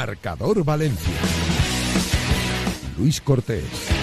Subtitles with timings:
[0.00, 1.12] Marcador Valencia.
[2.96, 3.99] Luis Cortés.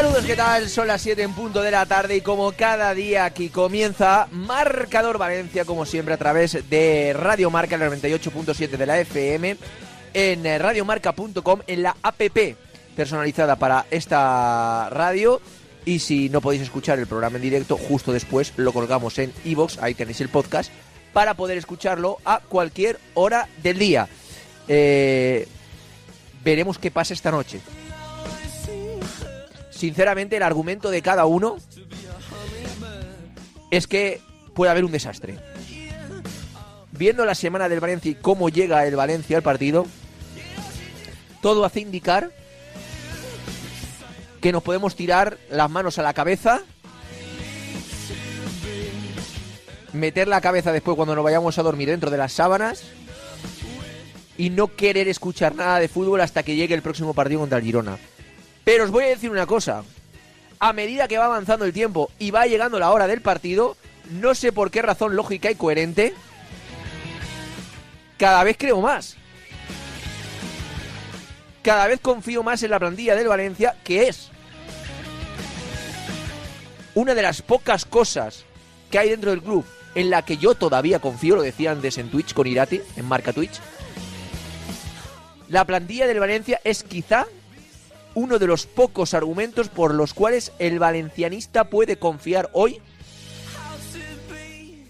[0.00, 0.70] Saludos, ¿qué tal?
[0.70, 5.18] Son las 7 en punto de la tarde y como cada día aquí comienza Marcador
[5.18, 9.58] Valencia, como siempre a través de Radio Marca, el 98.7 de la FM,
[10.14, 12.56] en radiomarca.com, en la APP
[12.96, 15.38] personalizada para esta radio.
[15.84, 19.82] Y si no podéis escuchar el programa en directo, justo después lo colgamos en iVoox,
[19.82, 20.72] ahí tenéis el podcast,
[21.12, 24.08] para poder escucharlo a cualquier hora del día.
[24.66, 25.46] Eh,
[26.42, 27.60] veremos qué pasa esta noche
[29.80, 31.56] sinceramente el argumento de cada uno
[33.70, 34.20] es que
[34.54, 35.38] puede haber un desastre.
[36.92, 39.86] Viendo la semana del Valencia y cómo llega el Valencia al partido,
[41.40, 42.30] todo hace indicar
[44.42, 46.60] que nos podemos tirar las manos a la cabeza,
[49.94, 52.84] meter la cabeza después cuando nos vayamos a dormir dentro de las sábanas
[54.36, 57.64] y no querer escuchar nada de fútbol hasta que llegue el próximo partido contra el
[57.64, 57.98] Girona.
[58.64, 59.84] Pero os voy a decir una cosa.
[60.58, 63.76] A medida que va avanzando el tiempo y va llegando la hora del partido,
[64.10, 66.14] no sé por qué razón lógica y coherente,
[68.18, 69.16] cada vez creo más.
[71.62, 74.30] Cada vez confío más en la plantilla del Valencia, que es
[76.94, 78.44] una de las pocas cosas
[78.90, 82.10] que hay dentro del club en la que yo todavía confío, lo decía antes en
[82.10, 83.60] Twitch con Irati, en marca Twitch.
[85.48, 87.26] La plantilla del Valencia es quizá
[88.14, 92.80] uno de los pocos argumentos por los cuales el valencianista puede confiar hoy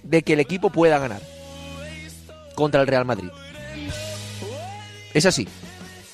[0.03, 1.23] de que el equipo pueda ganar
[2.55, 3.31] contra el Real Madrid.
[5.15, 5.47] Es así,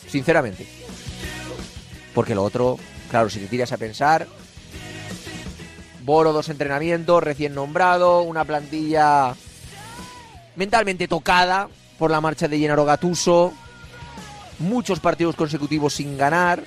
[0.09, 0.67] sinceramente.
[2.15, 2.79] Porque lo otro,
[3.11, 4.27] claro, si te tiras a pensar,
[6.07, 9.35] Boro dos entrenamientos, recién nombrado, una plantilla
[10.55, 11.69] mentalmente tocada
[11.99, 13.53] por la marcha de Gennaro Gattuso,
[14.61, 16.63] muchos partidos consecutivos sin ganar,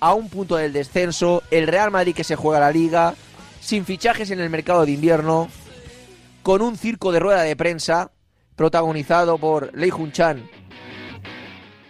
[0.00, 3.14] a un punto del descenso, el Real Madrid que se juega la liga,
[3.60, 5.48] sin fichajes en el mercado de invierno,
[6.42, 8.10] con un circo de rueda de prensa
[8.56, 10.48] protagonizado por Lei Jun Chan,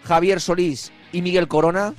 [0.04, 1.94] Javier Solís y Miguel Corona.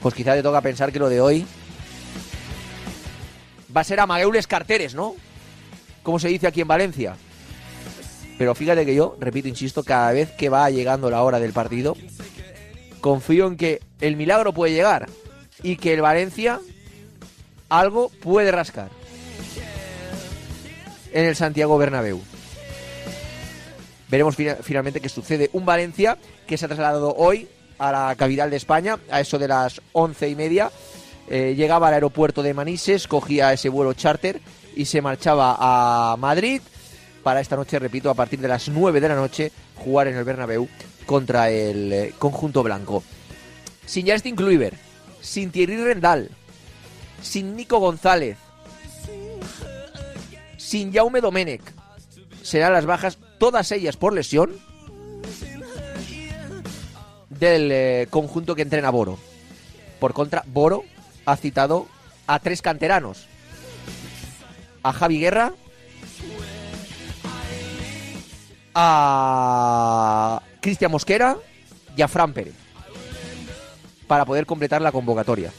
[0.00, 1.46] Pues quizá te toca pensar que lo de hoy
[3.74, 5.14] va a ser Amaeules Carteres, ¿no?
[6.02, 7.16] Como se dice aquí en Valencia.
[8.38, 11.96] Pero fíjate que yo, repito, insisto, cada vez que va llegando la hora del partido,
[13.00, 15.08] confío en que el milagro puede llegar
[15.62, 16.60] y que el Valencia
[17.68, 18.88] algo puede rascar
[21.12, 22.20] en el Santiago Bernabéu.
[24.08, 25.50] Veremos fina- finalmente qué sucede.
[25.52, 29.48] Un Valencia que se ha trasladado hoy a la capital de España, a eso de
[29.48, 30.70] las once y media.
[31.28, 34.40] Eh, llegaba al aeropuerto de Manises, cogía ese vuelo charter
[34.76, 36.60] y se marchaba a Madrid
[37.22, 40.24] para esta noche, repito, a partir de las 9 de la noche, jugar en el
[40.24, 40.68] Bernabéu
[41.06, 43.02] contra el eh, conjunto blanco.
[43.86, 44.76] Sin Justin Kluivert,
[45.20, 46.30] sin Thierry Rendal,
[47.22, 48.36] sin Nico González,
[50.56, 51.62] sin Jaume Domenech.
[52.42, 54.52] Serán las bajas, todas ellas por lesión,
[57.28, 59.18] del eh, conjunto que entrena Boro.
[59.98, 60.84] Por contra, Boro
[61.26, 61.86] ha citado
[62.26, 63.26] a tres canteranos.
[64.82, 65.52] A Javi Guerra,
[68.74, 71.36] a Cristian Mosquera
[71.96, 72.54] y a Fran Pérez
[74.06, 75.50] para poder completar la convocatoria.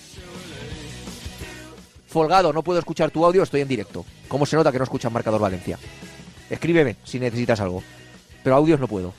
[2.07, 4.05] Folgado, no puedo escuchar tu audio, estoy en directo.
[4.27, 5.79] ¿Cómo se nota que no escuchas Marcador Valencia?
[6.49, 7.81] Escríbeme si necesitas algo.
[8.43, 9.13] Pero audios no puedo.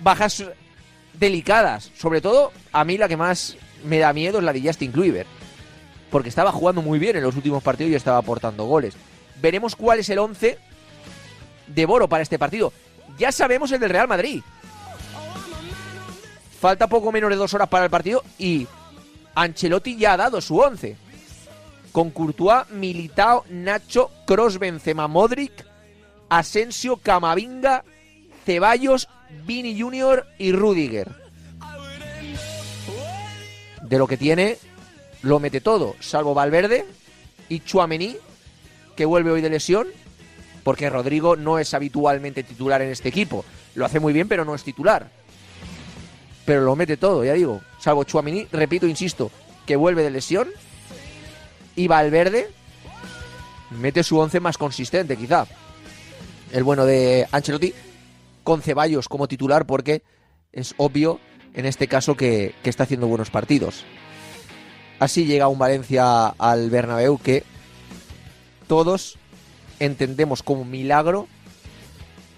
[0.00, 0.44] Bajas
[1.12, 1.90] delicadas.
[1.94, 5.28] Sobre todo, a mí la que más me da miedo es la de Justin Kluivert.
[6.10, 8.94] Porque estaba jugando muy bien en los últimos partidos y estaba aportando goles.
[9.42, 10.58] Veremos cuál es el 11
[11.68, 12.72] de Boro para este partido.
[13.18, 14.42] Ya sabemos el del Real Madrid.
[16.60, 18.66] Falta poco menos de dos horas para el partido y
[19.34, 20.96] Ancelotti ya ha dado su 11.
[21.92, 25.64] Con Courtois, Militao, Nacho, Cross, Benzema, Modric,
[26.28, 27.84] Asensio, Camavinga,
[28.44, 29.08] Ceballos,
[29.44, 31.08] Vini Junior y Rudiger.
[33.82, 34.58] De lo que tiene,
[35.22, 36.84] lo mete todo, salvo Valverde
[37.48, 38.16] y Chuamení,
[38.96, 39.86] que vuelve hoy de lesión,
[40.62, 43.44] porque Rodrigo no es habitualmente titular en este equipo.
[43.74, 45.10] Lo hace muy bien, pero no es titular.
[46.44, 47.60] Pero lo mete todo, ya digo.
[47.78, 49.30] Salvo Chuamení, repito, insisto,
[49.66, 50.48] que vuelve de lesión.
[51.76, 52.50] Y Valverde
[53.70, 55.46] mete su once más consistente, quizá.
[56.52, 57.74] el bueno de Ancelotti,
[58.42, 60.02] con Ceballos como titular, porque
[60.52, 61.20] es obvio
[61.54, 63.84] en este caso que, que está haciendo buenos partidos.
[64.98, 67.44] Así llega un Valencia al Bernabéu que
[68.66, 69.18] todos
[69.78, 71.28] entendemos como un milagro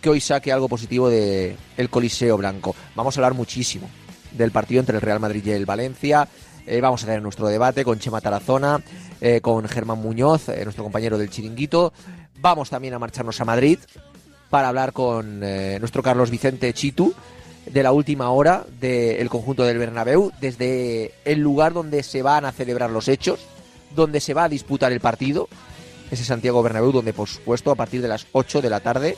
[0.00, 2.74] que hoy saque algo positivo del el Coliseo Blanco.
[2.94, 3.88] Vamos a hablar muchísimo
[4.32, 6.28] del partido entre el Real Madrid y el Valencia.
[6.66, 8.82] Eh, vamos a tener nuestro debate con Chema Tarazona,
[9.20, 11.92] eh, con Germán Muñoz, eh, nuestro compañero del Chiringuito.
[12.38, 13.78] Vamos también a marcharnos a Madrid
[14.48, 17.14] para hablar con nuestro Carlos Vicente Chitu
[17.66, 22.52] de la última hora del conjunto del Bernabéu, desde el lugar donde se van a
[22.52, 23.40] celebrar los hechos,
[23.94, 25.48] donde se va a disputar el partido,
[26.10, 29.16] ese Santiago Bernabéu, donde por supuesto a partir de las 8 de la tarde,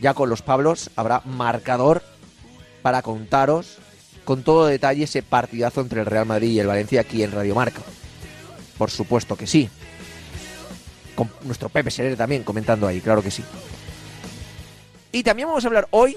[0.00, 2.02] ya con los Pablos, habrá marcador
[2.82, 3.78] para contaros
[4.24, 7.54] con todo detalle ese partidazo entre el Real Madrid y el Valencia aquí en Radio
[7.54, 7.82] Marca.
[8.78, 9.68] Por supuesto que sí.
[11.14, 13.42] Con nuestro Pepe Serere también comentando ahí, claro que sí.
[15.12, 16.16] Y también vamos a hablar hoy,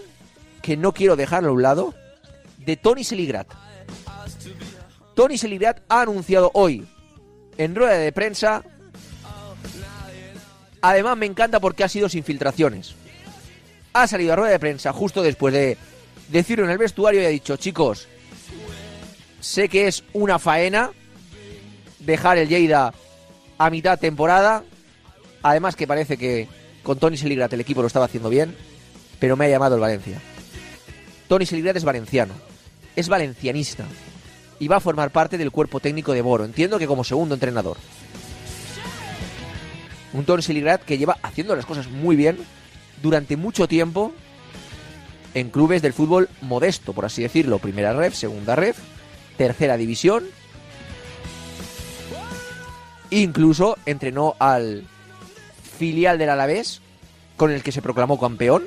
[0.62, 1.94] que no quiero dejarlo a un lado,
[2.58, 3.48] de Tony Seligrat.
[5.16, 6.88] Tony Seligrat ha anunciado hoy
[7.58, 8.64] en rueda de prensa.
[10.84, 12.94] Además me encanta porque ha sido sin filtraciones.
[13.94, 15.78] Ha salido a rueda de prensa justo después de
[16.28, 18.10] decirlo en el vestuario y ha dicho, chicos,
[19.40, 20.92] sé que es una faena
[22.00, 22.94] dejar el Lleida
[23.58, 24.66] a mitad temporada.
[25.42, 26.50] Además que parece que
[26.84, 28.54] con Tony Seligrat el equipo lo estaba haciendo bien,
[29.20, 30.20] pero me ha llamado el Valencia.
[31.30, 32.34] Tony Seligrat es valenciano,
[32.98, 33.86] es valencianista
[34.60, 36.44] y va a formar parte del cuerpo técnico de Boro.
[36.44, 37.78] Entiendo que como segundo entrenador.
[40.14, 42.38] Un Tony Seligrat que lleva haciendo las cosas muy bien
[43.02, 44.14] durante mucho tiempo
[45.34, 47.60] en clubes del fútbol modesto, por así decirlo.
[47.60, 48.78] Primera ref, segunda ref,
[49.38, 50.26] tercera división.
[53.10, 54.86] Incluso entrenó al
[55.78, 56.82] filial del Alavés,
[57.36, 58.64] con el que se proclamó campeón.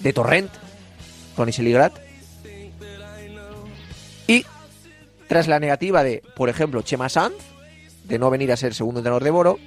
[0.00, 0.50] De Torrent,
[1.36, 1.94] Tony Seligrat.
[4.26, 4.44] Y
[5.28, 7.34] tras la negativa de, por ejemplo, Chema Sanz,
[8.04, 9.58] de no venir a ser segundo entrenador de Boro,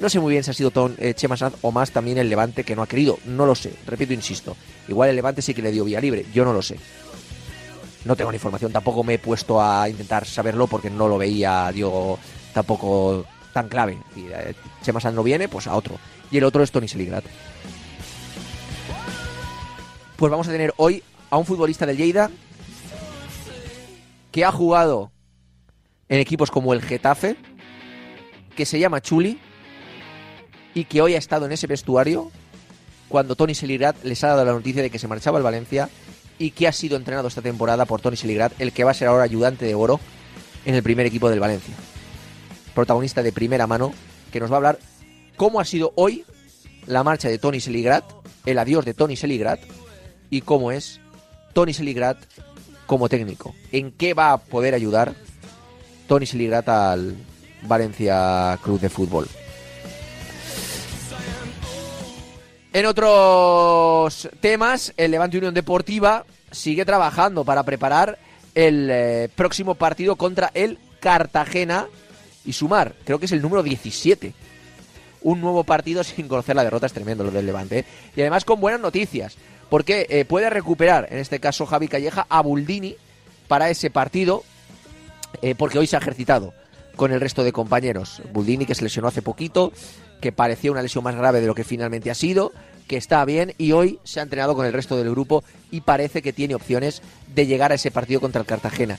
[0.00, 2.28] no sé muy bien si ha sido Ton, eh, Chema Sanz o más también el
[2.28, 3.18] Levante que no ha querido.
[3.24, 3.72] No lo sé.
[3.86, 4.56] Repito, insisto.
[4.88, 6.26] Igual el Levante sí que le dio vía libre.
[6.34, 6.78] Yo no lo sé.
[8.04, 8.72] No tengo la información.
[8.72, 12.18] Tampoco me he puesto a intentar saberlo porque no lo veía, Diego,
[12.52, 13.96] tampoco tan clave.
[14.16, 15.96] Y, eh, Chema Sanz no viene, pues a otro.
[16.30, 17.24] Y el otro es Tony Seligrat.
[20.16, 22.30] Pues vamos a tener hoy a un futbolista del Lleida
[24.32, 25.12] que ha jugado
[26.08, 27.36] en equipos como el Getafe,
[28.56, 29.38] que se llama Chuli
[30.74, 32.30] y que hoy ha estado en ese vestuario
[33.08, 35.88] cuando Tony Seligrat les ha dado la noticia de que se marchaba al Valencia
[36.38, 39.08] y que ha sido entrenado esta temporada por Tony Seligrat, el que va a ser
[39.08, 40.00] ahora ayudante de oro
[40.64, 41.74] en el primer equipo del Valencia.
[42.74, 43.94] Protagonista de primera mano
[44.32, 44.78] que nos va a hablar
[45.36, 46.24] cómo ha sido hoy
[46.86, 48.04] la marcha de Tony Seligrat,
[48.46, 49.60] el adiós de Tony Seligrat
[50.30, 51.00] y cómo es
[51.52, 52.18] Tony Seligrat
[52.86, 53.54] como técnico.
[53.70, 55.14] En qué va a poder ayudar
[56.06, 57.14] Tony Seligrat al
[57.62, 59.28] Valencia Club de Fútbol.
[62.72, 68.18] En otros temas, el Levante Unión Deportiva sigue trabajando para preparar
[68.54, 71.86] el eh, próximo partido contra el Cartagena
[72.44, 74.32] y sumar, creo que es el número 17.
[75.22, 77.80] Un nuevo partido sin conocer la derrota es tremendo lo del Levante.
[77.80, 77.84] ¿eh?
[78.16, 79.36] Y además con buenas noticias,
[79.70, 82.96] porque eh, puede recuperar, en este caso Javi Calleja, a Buldini
[83.48, 84.42] para ese partido,
[85.42, 86.52] eh, porque hoy se ha ejercitado
[86.96, 88.22] con el resto de compañeros.
[88.32, 89.72] Buldini que se lesionó hace poquito,
[90.20, 92.52] que parecía una lesión más grave de lo que finalmente ha sido,
[92.86, 96.22] que está bien y hoy se ha entrenado con el resto del grupo y parece
[96.22, 97.02] que tiene opciones
[97.34, 98.98] de llegar a ese partido contra el Cartagena.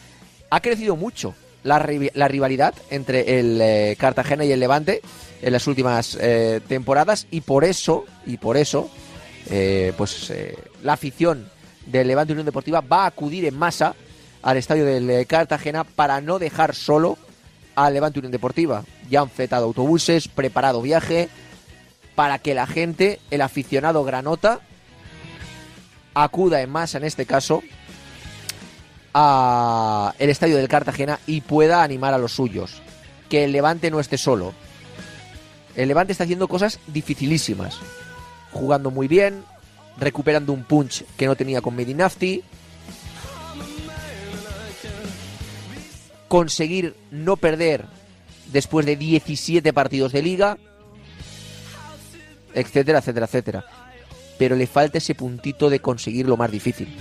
[0.49, 5.01] Ha crecido mucho la, rivalidad entre el eh, Cartagena y el Levante
[5.41, 8.89] en las últimas eh, temporadas y por eso, y por eso,
[9.97, 10.33] pues
[10.83, 11.47] la afición
[11.85, 13.95] del Levante Unión Deportiva va a acudir en masa
[14.45, 17.17] al estadio del eh, Cartagena para no dejar solo
[17.75, 18.85] al Levante Unión Deportiva.
[19.09, 21.29] Ya han fletado autobuses, preparado viaje
[22.13, 24.59] para que la gente, el aficionado granota,
[26.13, 27.63] acuda en masa en este caso
[29.15, 32.83] a el estadio del Cartagena y pueda animar a los suyos.
[33.29, 34.53] Que el Levante no esté solo.
[35.75, 37.79] El Levante está haciendo cosas dificilísimas.
[38.51, 39.43] Jugando muy bien,
[39.97, 42.43] recuperando un punch que no tenía con Medinafti.
[46.27, 47.85] Conseguir no perder
[48.51, 50.57] después de 17 partidos de liga.
[52.53, 53.65] Etcétera, etcétera, etcétera.
[54.37, 56.97] Pero le falta ese puntito de conseguir lo más difícil.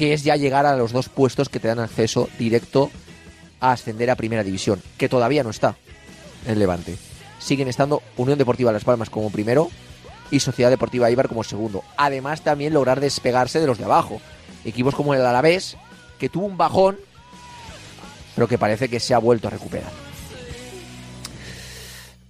[0.00, 2.90] que es ya llegar a los dos puestos que te dan acceso directo
[3.60, 5.76] a ascender a Primera División, que todavía no está
[6.46, 6.96] el Levante.
[7.38, 9.68] Siguen estando Unión Deportiva Las Palmas como primero
[10.30, 11.84] y Sociedad Deportiva Ibar como segundo.
[11.98, 14.22] Además también lograr despegarse de los de abajo.
[14.64, 15.76] Equipos como el Alavés,
[16.18, 16.98] que tuvo un bajón,
[18.34, 19.90] pero que parece que se ha vuelto a recuperar.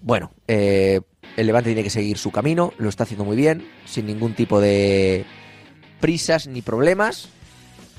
[0.02, 1.00] Bueno, eh,
[1.37, 4.60] el Levante tiene que seguir su camino, lo está haciendo muy bien, sin ningún tipo
[4.60, 5.25] de
[6.00, 7.28] prisas ni problemas.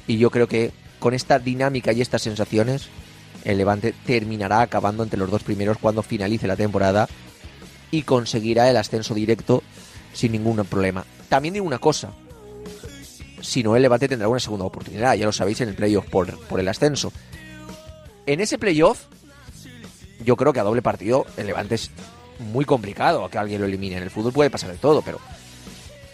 [0.08, 2.90] Y yo creo que con esta dinámica y estas sensaciones,
[3.44, 7.08] el Levante terminará acabando entre los dos primeros cuando finalice la temporada
[7.92, 9.64] y conseguirá el ascenso directo
[10.14, 11.06] sin ningún problema.
[11.30, 12.12] También digo una cosa,
[13.42, 16.38] si no el Levante tendrá una segunda oportunidad, ya lo sabéis, en el playoff por,
[16.48, 17.12] por el ascenso.
[18.26, 19.06] En ese playoff,
[20.24, 21.92] yo creo que a doble partido el Levante es
[22.40, 23.98] muy complicado que alguien lo elimine.
[23.98, 25.20] En el fútbol puede pasar de todo, pero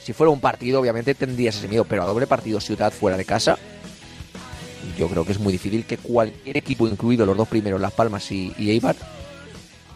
[0.03, 3.25] si fuera un partido, obviamente tendrías ese miedo, pero a doble partido Ciudad fuera de
[3.25, 3.57] casa,
[4.97, 8.31] yo creo que es muy difícil que cualquier equipo, incluido los dos primeros, Las Palmas
[8.31, 8.95] y, y Eibar,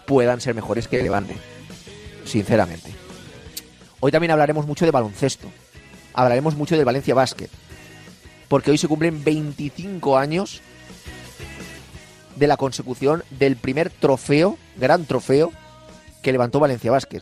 [0.05, 1.35] puedan ser mejores que Levante.
[2.25, 2.91] Sinceramente.
[3.99, 5.47] Hoy también hablaremos mucho de baloncesto.
[6.13, 7.49] Hablaremos mucho del Valencia Basket.
[8.47, 10.61] Porque hoy se cumplen 25 años
[12.35, 15.51] de la consecución del primer trofeo, gran trofeo,
[16.21, 17.21] que levantó Valencia Basket.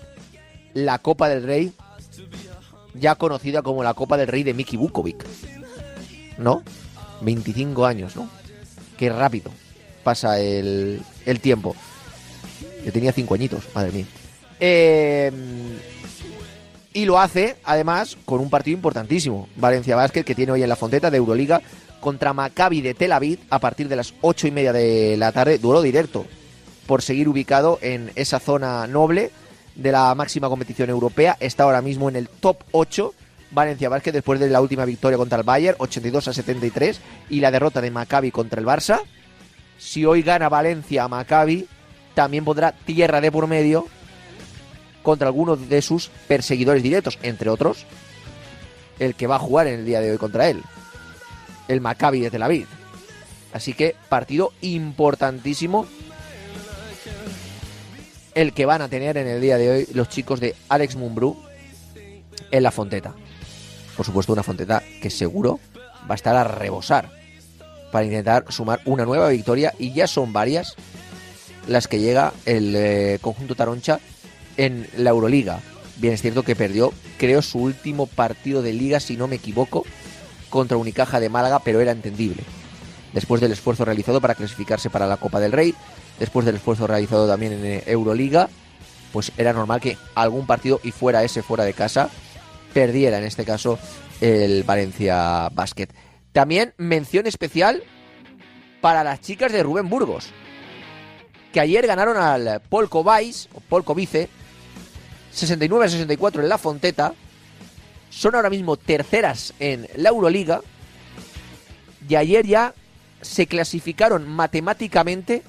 [0.74, 1.74] La Copa del Rey,
[2.94, 5.26] ya conocida como la Copa del Rey de Miki Bukovic.
[6.38, 6.64] ¿No?
[7.22, 8.30] 25 años, ¿no?
[8.98, 9.52] Qué rápido
[10.04, 11.76] pasa el, el tiempo.
[12.86, 14.06] Yo tenía 5 añitos, madre mía.
[14.60, 15.32] Eh,
[16.94, 19.48] y lo hace, además, con un partido importantísimo.
[19.56, 21.62] Valencia Basket, que tiene hoy en la Fonteta de Euroliga
[22.00, 25.58] contra Maccabi de Tel Aviv a partir de las 8 y media de la tarde.
[25.60, 26.26] Duelo directo
[26.88, 29.32] por seguir ubicado en esa zona noble
[29.76, 31.38] de la máxima competición europea.
[31.40, 33.14] Está ahora mismo en el top 8.
[33.52, 37.52] Valencia Basket después de la última victoria contra el Bayern, 82 a 73, y la
[37.52, 39.02] derrota de Maccabi contra el Barça.
[39.78, 41.68] Si hoy gana Valencia a Maccabi,
[42.14, 43.88] también pondrá tierra de por medio
[45.02, 47.86] contra algunos de sus perseguidores directos, entre otros
[49.00, 50.62] el que va a jugar en el día de hoy contra él,
[51.68, 52.68] el Maccabi de Tel Aviv.
[53.54, 55.88] Así que partido importantísimo
[58.36, 61.42] el que van a tener en el día de hoy los chicos de Alex Mumbrú
[62.52, 63.14] en la Fonteta.
[63.98, 65.60] Por supuesto, una Fonteta que seguro
[66.10, 67.10] va a estar a rebosar
[67.92, 70.76] para intentar sumar una nueva victoria y ya son varias
[71.68, 74.00] las que llega el eh, conjunto Taroncha
[74.60, 75.62] en la Euroliga.
[75.98, 79.86] Bien, es cierto que perdió, creo, su último partido de liga, si no me equivoco,
[80.50, 82.44] contra Unicaja de Málaga, pero era entendible.
[83.14, 85.74] Después del esfuerzo realizado para clasificarse para la Copa del Rey,
[86.20, 88.50] después del esfuerzo realizado también en eh, Euroliga,
[89.14, 92.10] pues era normal que algún partido, y fuera ese fuera de casa,
[92.74, 93.80] perdiera en este caso
[94.20, 95.88] el Valencia Basket.
[96.34, 97.82] También mención especial
[98.82, 100.32] para las chicas de Rubén Burgos,
[101.54, 104.30] que ayer ganaron al Polco Vice, o Polco Vice,
[105.32, 107.14] 69 a 64 en la Fonteta.
[108.10, 110.62] Son ahora mismo terceras en la Euroliga.
[112.08, 112.74] Y ayer ya
[113.22, 115.44] se clasificaron matemáticamente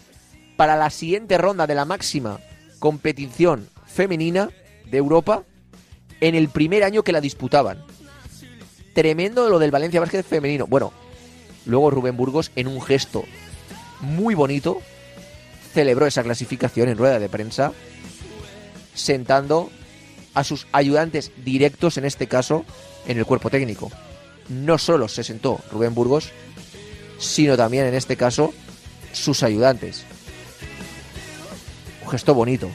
[0.57, 2.41] para la siguiente ronda de la máxima
[2.79, 4.51] competición femenina
[4.91, 5.45] de Europa
[6.21, 7.83] en el primer año que la disputaban.
[8.95, 10.67] Tremendo lo del Valencia Básquet femenino.
[10.67, 10.93] Bueno,
[11.65, 13.25] luego Rubén Burgos en un gesto
[14.01, 14.81] muy bonito
[15.73, 17.73] celebró esa clasificación en rueda de prensa
[18.95, 19.71] sentando
[20.35, 22.65] a sus ayudantes directos, en este caso,
[23.07, 23.91] en el cuerpo técnico.
[24.49, 26.31] No solo se sentó Rubén Burgos,
[27.19, 28.53] sino también, en este caso,
[29.13, 30.05] sus ayudantes.
[32.03, 32.71] Un gesto bonito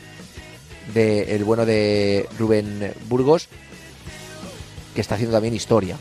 [0.94, 3.48] del el bueno de Rubén Burgos,
[4.94, 5.98] que está haciendo también historia.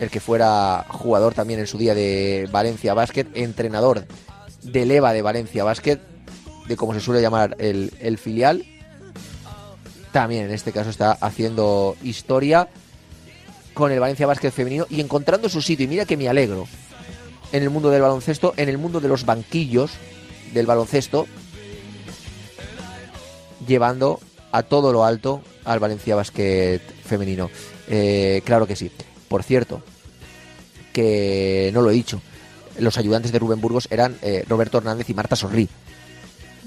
[0.00, 4.06] El que fuera jugador también en su día de Valencia Basket, entrenador
[4.62, 6.00] del EVA de Valencia Basket,
[6.66, 8.64] de como se suele llamar el filial,
[10.12, 12.68] también en este caso está haciendo historia
[13.74, 15.84] con el Valencia Básquet femenino y encontrando su sitio.
[15.84, 16.66] Y mira que me alegro
[17.52, 19.92] en el mundo del baloncesto, en el mundo de los banquillos
[20.52, 21.26] del baloncesto,
[23.66, 24.20] llevando
[24.52, 27.50] a todo lo alto al Valencia Básquet femenino.
[27.88, 28.90] Eh, claro que sí.
[29.28, 29.82] Por cierto,
[30.92, 32.20] que no lo he dicho,
[32.78, 35.68] los ayudantes de Rubén Burgos eran eh, Roberto Hernández y Marta Sorrí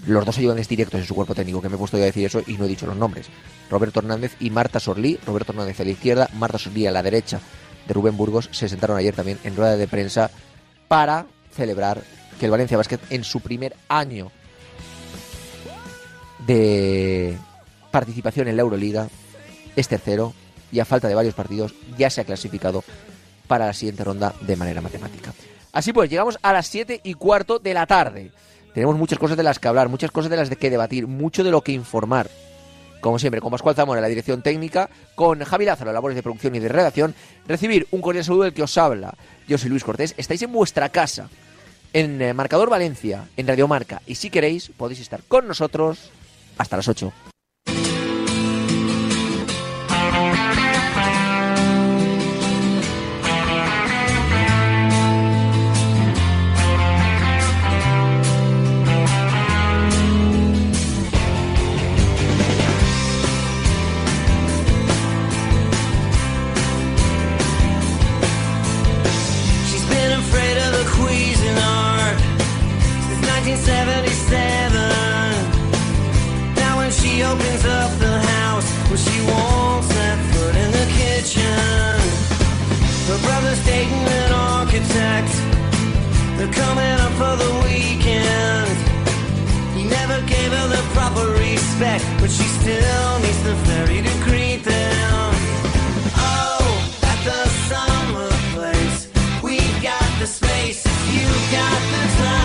[0.06, 2.26] los dos ayudantes directos en su cuerpo técnico, que me he puesto ya a decir
[2.26, 3.28] eso y no he dicho los nombres.
[3.70, 5.20] Roberto Hernández y Marta Sorlí.
[5.26, 7.40] Roberto Hernández a la izquierda, Marta Sorlí a la derecha
[7.88, 10.32] de Rubén Burgos se sentaron ayer también en rueda de prensa
[10.88, 12.02] para celebrar
[12.40, 14.32] que el Valencia Basket en su primer año
[16.46, 17.38] de
[17.92, 19.08] participación en la Euroliga
[19.76, 20.34] es tercero
[20.72, 22.84] y a falta de varios partidos ya se ha clasificado
[23.48, 25.34] para la siguiente ronda de manera matemática.
[25.72, 28.32] Así pues, llegamos a las 7 y cuarto de la tarde.
[28.74, 31.44] Tenemos muchas cosas de las que hablar, muchas cosas de las de que debatir, mucho
[31.44, 32.30] de lo que informar.
[33.02, 36.60] Como siempre, con Pascual Zamora la dirección técnica, con Javi Lázaro, labores de producción y
[36.60, 37.14] de redacción,
[37.48, 39.14] recibir un cordial saludo del que os habla.
[39.48, 41.30] Yo soy Luis Cortés, estáis en vuestra casa,
[41.92, 46.12] en eh, Marcador Valencia, en Radio Marca, y si queréis, podéis estar con nosotros
[46.58, 47.33] hasta las 8.
[87.24, 88.78] For the weekend.
[89.78, 94.62] He never gave her the proper respect, but she still needs the ferry to greet
[94.64, 95.30] them.
[96.32, 96.66] Oh,
[97.12, 99.00] at the summer place,
[99.42, 99.58] we
[99.90, 100.82] got the space.
[101.16, 101.28] You
[101.58, 102.43] got the time,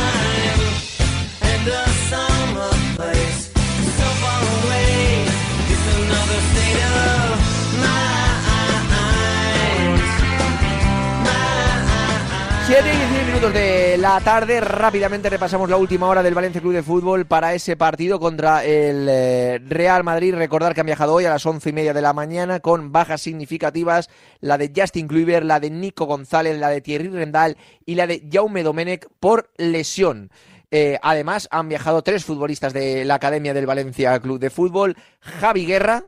[13.39, 17.77] de la tarde, rápidamente repasamos la última hora del Valencia Club de Fútbol para ese
[17.77, 20.35] partido contra el eh, Real Madrid.
[20.35, 23.23] Recordar que han viajado hoy a las once y media de la mañana con bajas
[23.23, 28.09] significativas, la de Justin Kluivert, la de Nico González, la de Thierry Rendal y la
[28.09, 30.33] de Jaume Domenech por lesión.
[30.73, 35.65] Eh, además, han viajado tres futbolistas de la Academia del Valencia Club de Fútbol, Javi
[35.65, 36.03] Guerra,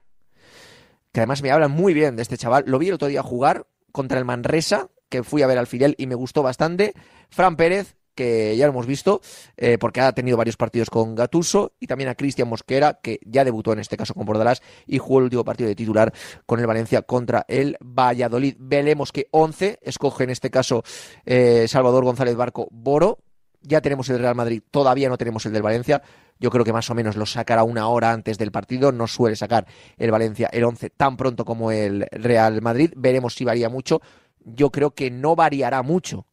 [1.13, 2.65] que además me hablan muy bien de este chaval.
[2.67, 5.95] Lo vi el otro día jugar contra el Manresa, que fui a ver al filial
[5.99, 6.95] y me gustó bastante.
[7.31, 9.21] Fran Pérez, que ya lo hemos visto,
[9.57, 13.45] eh, porque ha tenido varios partidos con Gatuso, y también a Cristian Mosquera, que ya
[13.45, 16.13] debutó en este caso con Bordalás y jugó el último partido de titular
[16.45, 18.57] con el Valencia contra el Valladolid.
[18.59, 20.83] Veremos que 11 escoge en este caso
[21.25, 23.21] eh, Salvador González Barco Boro.
[23.63, 26.03] Ya tenemos el Real Madrid, todavía no tenemos el del Valencia.
[26.39, 28.93] Yo creo que más o menos lo sacará una hora antes del partido.
[28.93, 29.67] No suele sacar
[29.99, 32.93] el Valencia el 11 tan pronto como el Real Madrid.
[32.97, 34.01] Veremos si varía mucho.
[34.43, 36.27] Yo creo que no variará mucho,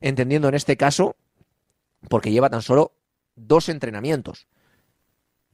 [0.00, 1.16] entendiendo en este caso,
[2.08, 2.92] porque lleva tan solo
[3.36, 4.46] dos entrenamientos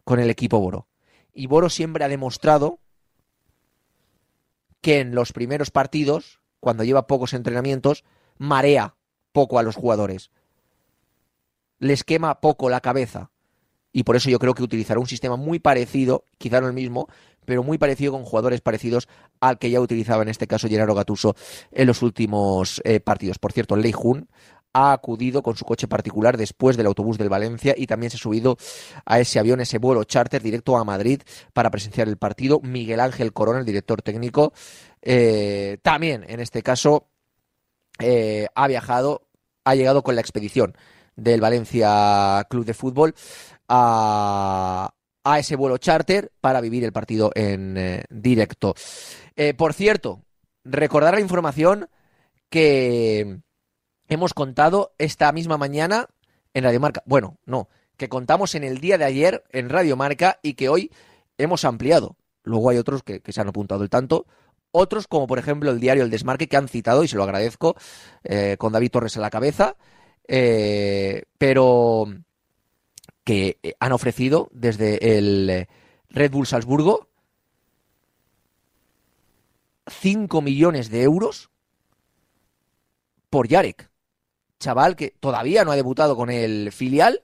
[0.04, 0.88] con el equipo Boro.
[1.32, 2.80] Y Boro siempre ha demostrado
[4.80, 8.04] que en los primeros partidos, cuando lleva pocos entrenamientos,
[8.38, 8.96] marea
[9.32, 10.30] poco a los jugadores.
[11.78, 13.30] Les quema poco la cabeza.
[13.92, 17.08] Y por eso yo creo que utilizará un sistema muy parecido, quizá no el mismo,
[17.50, 19.08] pero muy parecido con jugadores parecidos
[19.40, 21.34] al que ya utilizaba en este caso Gennaro Gattuso
[21.72, 23.40] en los últimos eh, partidos.
[23.40, 24.28] Por cierto, Lei Jun
[24.72, 28.20] ha acudido con su coche particular después del autobús del Valencia y también se ha
[28.20, 28.56] subido
[29.04, 32.60] a ese avión, ese vuelo charter directo a Madrid para presenciar el partido.
[32.60, 34.52] Miguel Ángel Corona, el director técnico,
[35.02, 37.08] eh, también en este caso
[37.98, 39.26] eh, ha viajado,
[39.64, 40.76] ha llegado con la expedición
[41.16, 43.16] del Valencia Club de Fútbol
[43.68, 48.74] a, a ese vuelo charter para vivir el partido en eh, directo.
[49.36, 50.22] Eh, por cierto,
[50.64, 51.88] recordar la información
[52.48, 53.40] que
[54.08, 56.08] hemos contado esta misma mañana
[56.54, 57.02] en Radio Marca.
[57.06, 60.90] Bueno, no, que contamos en el día de ayer en Radio Marca y que hoy
[61.38, 62.16] hemos ampliado.
[62.42, 64.26] Luego hay otros que, se han apuntado el tanto.
[64.72, 67.76] Otros, como por ejemplo el diario El Desmarque, que han citado, y se lo agradezco,
[68.24, 69.76] eh, con David Torres a la cabeza,
[71.38, 72.06] pero
[73.30, 75.68] que eh, han ofrecido desde el eh,
[76.08, 77.06] Red Bull Salzburgo
[79.86, 81.48] 5 millones de euros
[83.28, 83.88] por Yarek.
[84.58, 87.22] Chaval que todavía no ha debutado con el filial,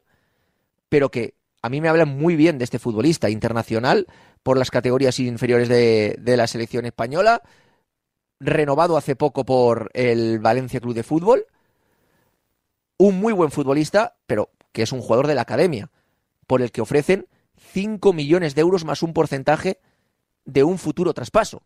[0.89, 4.07] pero que a mí me hablan muy bien de este futbolista internacional
[4.45, 7.43] por las categorías inferiores de, de la selección española,
[8.39, 11.47] renovado hace poco por el Valencia Club de Fútbol,
[12.97, 15.91] un muy buen futbolista, pero que es un jugador de la academia,
[16.47, 17.27] por el que ofrecen
[17.73, 19.81] 5 millones de euros más un porcentaje
[20.45, 21.63] de un futuro traspaso.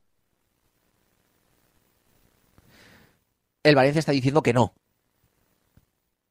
[3.62, 4.74] El Valencia está diciendo que no.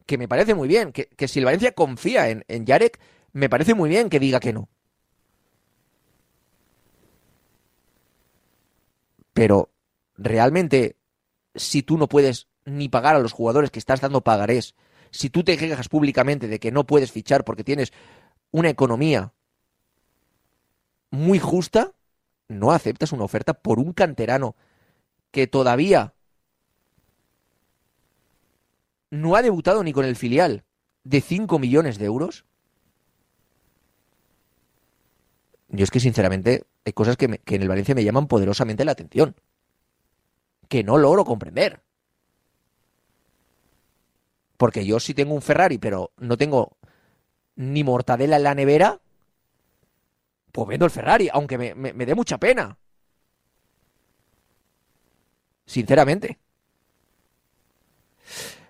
[0.05, 2.99] Que me parece muy bien, que, que si el Valencia confía en, en Yarek,
[3.33, 4.69] me parece muy bien que diga que no.
[9.33, 9.69] Pero
[10.17, 10.97] realmente,
[11.53, 14.75] si tú no puedes ni pagar a los jugadores que estás dando pagarés,
[15.12, 17.93] si tú te quejas públicamente de que no puedes fichar porque tienes
[18.51, 19.33] una economía
[21.12, 21.93] muy justa,
[22.47, 24.55] no aceptas una oferta por un canterano
[25.31, 26.13] que todavía
[29.12, 30.63] no ha debutado ni con el filial
[31.03, 32.45] de 5 millones de euros.
[35.69, 38.91] Yo es que sinceramente hay cosas que, que en el Valencia me llaman poderosamente la
[38.91, 39.35] atención.
[40.67, 41.81] Que no logro comprender.
[44.57, 46.77] Porque yo sí tengo un Ferrari, pero no tengo
[47.60, 49.00] ni mortadela en la nevera,
[50.54, 52.78] pues vendo el Ferrari, aunque me, me- me dé mucha pena.
[55.65, 56.39] Sinceramente.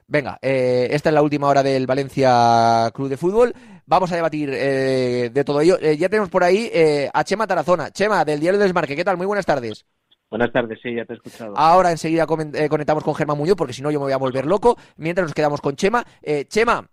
[0.07, 3.53] Venga, eh, esta es la última hora del Valencia Club de Fútbol.
[3.85, 5.77] Vamos a debatir eh, de todo ello.
[5.79, 6.71] Eh, ya tenemos por ahí
[7.13, 7.91] a Chema Tarazona.
[7.91, 8.95] Chema, del Diario del Desmarque.
[8.95, 9.17] ¿Qué tal?
[9.17, 9.85] Muy buenas tardes.
[10.31, 11.55] Buenas tardes, sí, ya te he escuchado.
[11.57, 14.77] Ahora enseguida conectamos con Germán Muñoz, porque si no yo me voy a volver loco.
[14.97, 16.03] Mientras nos quedamos con Chema.
[16.47, 16.87] Chema,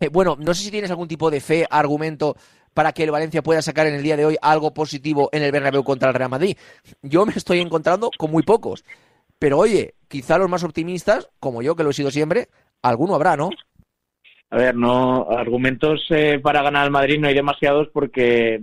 [0.00, 2.36] eh, bueno, no sé si tienes algún tipo de fe, argumento
[2.74, 5.52] para que el Valencia pueda sacar en el día de hoy algo positivo en el
[5.52, 6.56] Bernabéu contra el Real Madrid.
[7.02, 8.84] Yo me estoy encontrando con muy pocos.
[9.38, 12.48] Pero oye, quizá los más optimistas, como yo que lo he sido siempre,
[12.82, 13.50] alguno habrá, ¿no?
[14.50, 18.60] A ver, no argumentos eh, para ganar al Madrid no hay demasiados porque,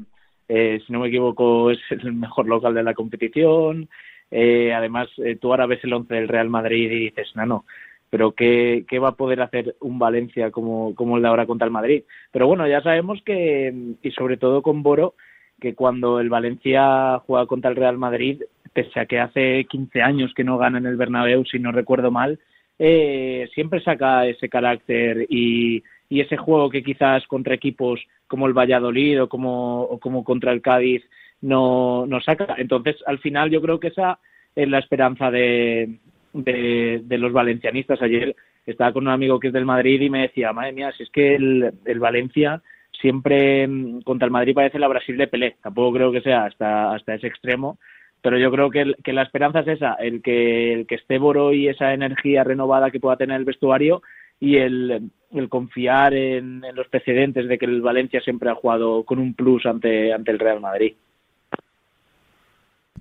[0.48, 3.90] eh, si no me equivoco, es el mejor local de la competición.
[4.30, 5.08] Eh, además,
[5.40, 7.66] tú ahora ves el once del Real Madrid y dices, no, no,
[8.10, 11.66] pero ¿qué, qué va a poder hacer un Valencia como, como el de ahora contra
[11.66, 12.04] el Madrid?
[12.32, 15.16] Pero bueno, ya sabemos que, y sobre todo con Boro,
[15.60, 18.44] que cuando el Valencia juega contra el Real Madrid,
[18.74, 22.12] pese a que hace 15 años que no gana en el Bernabéu, si no recuerdo
[22.12, 22.40] mal,
[22.80, 28.54] eh, siempre saca ese carácter y, y ese juego que quizás contra equipos como el
[28.54, 31.04] Valladolid o como, o como contra el Cádiz
[31.42, 32.56] no, no saca.
[32.58, 34.20] Entonces, al final yo creo que esa
[34.56, 35.98] es la esperanza de,
[36.34, 38.02] de, de los valencianistas.
[38.02, 38.36] Ayer
[38.66, 41.10] estaba con un amigo que es del Madrid y me decía, madre mía, si es
[41.10, 42.62] que el, el Valencia
[43.00, 45.56] siempre mm, contra el Madrid parece la Brasil de Pelé.
[45.62, 47.78] Tampoco creo que sea hasta, hasta ese extremo,
[48.22, 51.18] pero yo creo que, el- que la esperanza es esa, el que, el que esté
[51.18, 54.02] Boro y esa energía renovada que pueda tener el vestuario
[54.40, 59.04] y el, el confiar en, en los precedentes de que el Valencia siempre ha jugado
[59.04, 60.94] con un plus ante, ante el Real Madrid.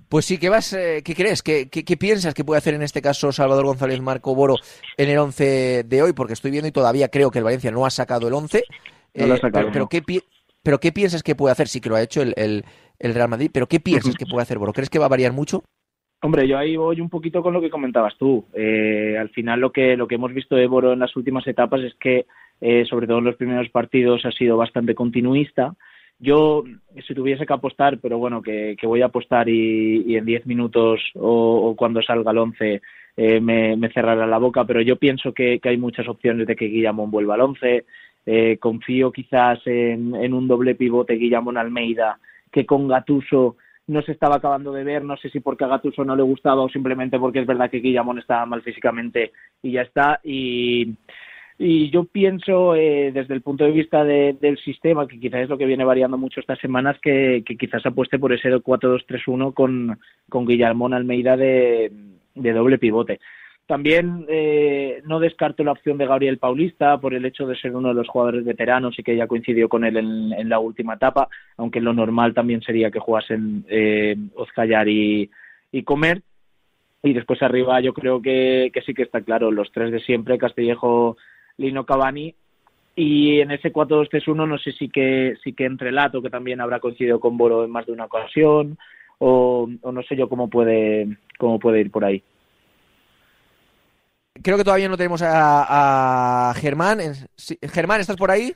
[0.09, 1.43] Pues sí, ¿qué vas, eh, qué crees?
[1.43, 4.55] ¿Qué, qué, qué piensas que puede hacer en este caso Salvador González Marco Boro
[4.97, 6.13] en el 11 de hoy?
[6.13, 8.63] Porque estoy viendo y todavía creo que el Valencia no ha sacado el 11.
[9.15, 9.89] No lo ha Eh, sacado, pero, pero no.
[9.89, 10.23] ¿qué, pi-
[10.63, 11.67] pero ¿qué piensas que puede hacer?
[11.67, 12.63] Sí que lo ha hecho el, el-
[12.99, 14.73] el Real Madrid, pero ¿qué piensas que puede hacer Boro?
[14.73, 15.63] ¿Crees que va a variar mucho?
[16.23, 18.45] Hombre, yo ahí voy un poquito con lo que comentabas tú.
[18.53, 21.81] Eh, al final lo que lo que hemos visto de Boro en las últimas etapas
[21.81, 22.25] es que,
[22.61, 25.75] eh, sobre todo en los primeros partidos, ha sido bastante continuista.
[26.19, 26.63] Yo,
[27.07, 30.99] si tuviese que apostar, pero bueno, que, voy a apostar y, y en 10 minutos
[31.15, 32.81] o, o cuando salga el 11
[33.17, 36.67] eh, me, me cerrará la boca, pero yo pienso que, hay muchas opciones de que
[36.67, 37.85] Guillamón vuelva al 11.
[38.25, 42.19] Eh, confío quizás en, en un doble pivote Guillamón Almeida,
[42.51, 43.55] que con Gatuso
[43.87, 46.61] no se estaba acabando de ver, no sé si porque a Gattuso no le gustaba
[46.61, 49.31] o simplemente porque es verdad que Guillamón estaba mal físicamente
[49.63, 50.19] y ya está.
[50.23, 50.93] Y,
[51.59, 55.49] y yo pienso, eh, desde el punto de vista de- del sistema, que quizás es
[55.49, 60.45] lo que viene variando mucho estas semanas, que, quizás apueste por ese 4-2-3-1 con, con
[60.45, 61.91] Guillamón Almeida de,
[62.35, 63.19] de doble pivote.
[63.65, 67.89] También eh, no descarto la opción de Gabriel Paulista por el hecho de ser uno
[67.89, 71.81] de los jugadores veteranos y que ya coincidió con él en, la última etapa, aunque
[71.81, 74.15] lo normal también sería que jugasen eh,
[74.87, 75.29] y,
[75.73, 76.21] y Comer.
[77.03, 80.37] Y después arriba yo creo que, que sí que está claro, los tres de siempre,
[80.37, 81.17] Castillejo,
[81.57, 82.33] Lino Cavani.
[82.95, 86.79] Y en ese 4-2-3-1 no sé si que, si que entre Lato, que también habrá
[86.79, 88.77] coincidido con Boro en más de una ocasión,
[89.19, 92.23] o, o no sé yo cómo puede, cómo puede ir por ahí.
[94.41, 96.99] Creo que todavía no tenemos a, a Germán.
[97.61, 98.53] Germán, ¿estás por ahí?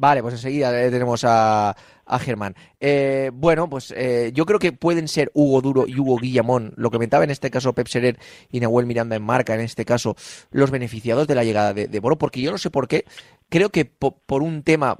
[0.00, 1.70] Vale, pues enseguida le tenemos a,
[2.06, 2.54] a Germán.
[2.78, 6.88] Eh, bueno, pues eh, yo creo que pueden ser Hugo Duro y Hugo Guillamón, lo
[6.90, 8.16] que comentaba en este caso Pep Serer
[8.48, 10.14] y Nahuel Miranda en marca, en este caso,
[10.52, 13.06] los beneficiados de la llegada de, de Boro, porque yo no sé por qué,
[13.48, 14.98] creo que po- por un tema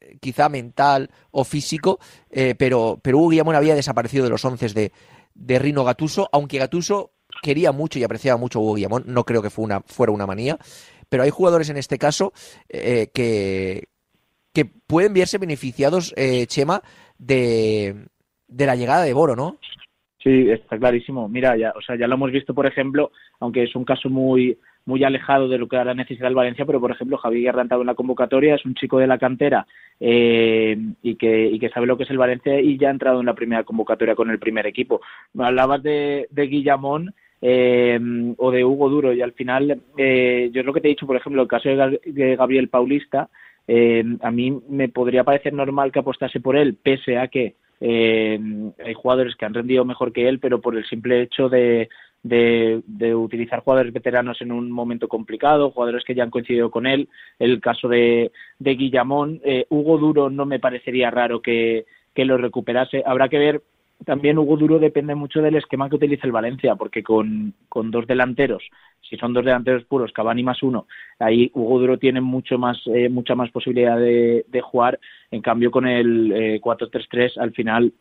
[0.00, 1.98] eh, quizá mental o físico,
[2.30, 4.90] eh, pero, pero Hugo Guillamón había desaparecido de los once de,
[5.34, 9.42] de Rino Gatuso, aunque Gatuso quería mucho y apreciaba mucho a Hugo Guillamón, no creo
[9.42, 10.58] que fue una, fuera una manía,
[11.10, 12.32] pero hay jugadores en este caso
[12.70, 13.88] eh, que,
[14.52, 16.82] que pueden verse beneficiados, eh, Chema,
[17.18, 18.06] de,
[18.48, 19.58] de la llegada de Boro, ¿no?
[20.22, 21.28] Sí, está clarísimo.
[21.28, 24.58] Mira, ya, o sea, ya lo hemos visto, por ejemplo, aunque es un caso muy
[24.86, 27.62] muy alejado de lo que ahora necesita el Valencia, pero por ejemplo, Javi Guerra ha
[27.62, 29.66] entrado en la convocatoria, es un chico de la cantera
[30.00, 33.20] eh, y, que, y que sabe lo que es el Valencia y ya ha entrado
[33.20, 35.00] en la primera convocatoria con el primer equipo.
[35.38, 38.00] Hablabas de, de Guillamón eh,
[38.36, 41.06] o de Hugo Duro y al final, eh, yo es lo que te he dicho,
[41.06, 43.28] por ejemplo, el caso de Gabriel Paulista,
[43.72, 48.36] eh, a mí me podría parecer normal que apostase por él, pese a que eh,
[48.84, 51.88] hay jugadores que han rendido mejor que él, pero por el simple hecho de,
[52.24, 57.08] de, utilizar jugadores veteranos en un momento complicado, jugadores que ya han coincidido con él.
[57.38, 63.04] El caso de, de Guillamón, eh, Hugo Duro no me parecería raro que lo recuperase.
[63.06, 63.62] Habrá que ver
[64.04, 68.06] también Hugo Duro depende mucho del esquema que utilice el Valencia, porque con, con dos
[68.06, 68.62] delanteros,
[69.00, 70.86] si son dos delanteros puros, Cavani más uno,
[71.18, 74.98] ahí Hugo Duro tiene mucho más, eh, mucha más posibilidad de, de jugar.
[75.30, 77.92] En cambio, con el eh, 4-3-3, al final,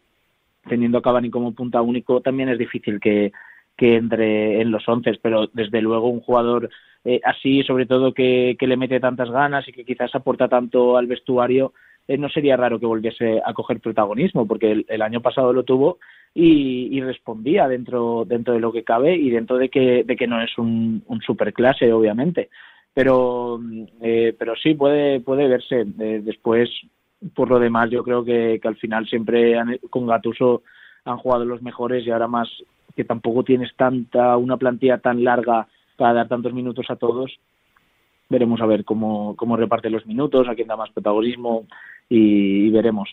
[0.67, 3.31] teniendo a Cavani como punta único, también es difícil que,
[3.75, 6.69] que entre en los once, pero desde luego un jugador
[7.03, 10.97] eh, así, sobre todo que, que le mete tantas ganas y que quizás aporta tanto
[10.97, 11.73] al vestuario,
[12.09, 15.99] eh, no sería raro que volviese a coger protagonismo, porque el, año pasado lo tuvo
[16.33, 20.41] y, respondía dentro, dentro de lo que cabe y dentro de que, de que no
[20.41, 22.49] es un, un superclase, obviamente.
[22.95, 23.59] Pero,
[24.01, 25.85] eh, pero sí puede, puede verse.
[25.99, 26.67] Eh, después,
[27.35, 30.63] por lo demás, yo creo que, que al final siempre han, con Gatuso
[31.05, 32.49] han jugado los mejores y ahora más
[32.95, 37.39] que tampoco tienes tanta, una plantilla tan larga para dar tantos minutos a todos,
[38.29, 41.65] veremos a ver cómo, cómo reparte los minutos, a quién da más protagonismo
[42.07, 43.09] y, y, veremos.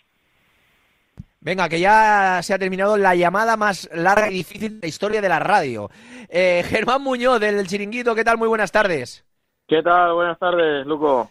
[1.40, 5.20] Venga, que ya se ha terminado la llamada más larga y difícil de la historia
[5.20, 5.90] de la radio.
[6.28, 8.38] Eh, Germán Muñoz del Chiringuito, ¿qué tal?
[8.38, 9.24] Muy buenas tardes.
[9.66, 10.14] ¿Qué tal?
[10.14, 11.30] Buenas tardes, Luco.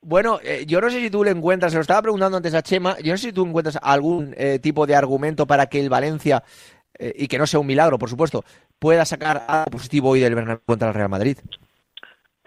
[0.00, 2.62] Bueno, eh, yo no sé si tú le encuentras, se lo estaba preguntando antes a
[2.62, 5.88] Chema, yo no sé si tú encuentras algún eh, tipo de argumento para que el
[5.88, 6.44] Valencia,
[6.98, 8.44] eh, y que no sea un milagro, por supuesto,
[8.78, 11.38] pueda sacar algo positivo hoy del Bernabéu contra el Real Madrid.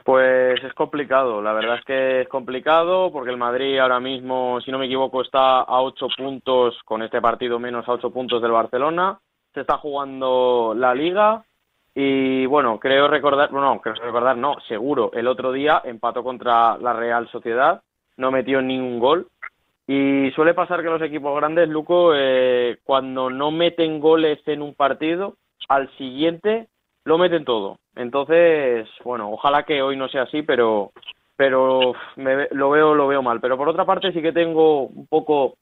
[0.07, 4.71] Pues es complicado, la verdad es que es complicado porque el Madrid ahora mismo, si
[4.71, 8.53] no me equivoco, está a ocho puntos, con este partido menos a ocho puntos del
[8.53, 9.19] Barcelona,
[9.53, 11.43] se está jugando la liga
[11.93, 16.93] y bueno, creo recordar, no, creo recordar, no, seguro, el otro día empató contra la
[16.93, 17.81] Real Sociedad,
[18.15, 19.27] no metió ningún gol.
[19.87, 24.73] Y suele pasar que los equipos grandes, Luco, eh, cuando no meten goles en un
[24.73, 25.35] partido,
[25.67, 26.69] al siguiente
[27.07, 27.79] lo meten todo.
[27.95, 30.91] Entonces, bueno, ojalá que hoy no sea así, pero
[31.37, 33.39] pero me, lo veo lo veo mal.
[33.39, 35.55] Pero por otra parte sí que tengo un poco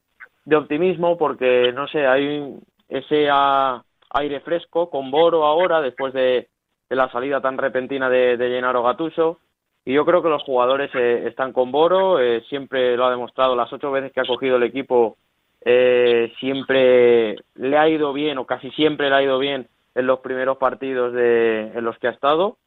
[0.43, 2.57] de optimismo porque no sé, hay
[2.89, 6.47] ese aire fresco con Boro ahora después de,
[6.89, 9.39] la salida tan repentina de, de Gattuso
[9.83, 13.55] y yo creo que los jugadores eh, están con Boro, eh, siempre lo ha demostrado
[13.55, 15.17] las ocho veces que ha cogido el equipo
[15.63, 20.19] eh, siempre le ha ido bien o casi siempre le ha ido bien en los
[20.19, 22.57] primeros partidos de, en los que ha estado.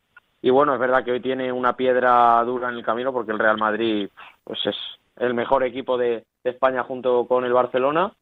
[0.40, 3.38] Y bueno, es verdad que hoy tiene una piedra dura en el camino porque el
[3.38, 4.08] Real Madrid
[4.44, 4.76] pues es
[5.16, 8.12] el mejor equipo de, de España junto con el Barcelona.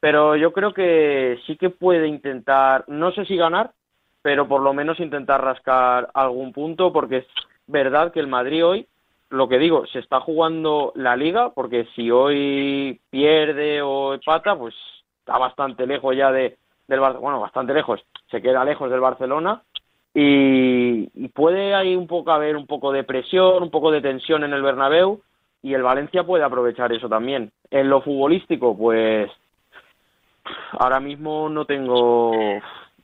[0.00, 3.72] Pero yo creo que sí que puede intentar, no sé si ganar,
[4.22, 7.26] pero por lo menos intentar rascar algún punto porque es
[7.66, 8.88] verdad que el Madrid hoy,
[9.30, 14.74] lo que digo, se está jugando la liga porque si hoy pierde o empata, pues
[15.18, 19.62] está bastante lejos ya de, del bueno, bastante lejos, se queda lejos del Barcelona
[20.12, 24.44] y, y, puede ahí un poco haber un poco de presión, un poco de tensión
[24.44, 25.20] en el Bernabéu
[25.62, 27.50] y el Valencia puede aprovechar eso también.
[27.70, 29.30] En lo futbolístico, pues
[30.72, 32.32] ahora mismo no tengo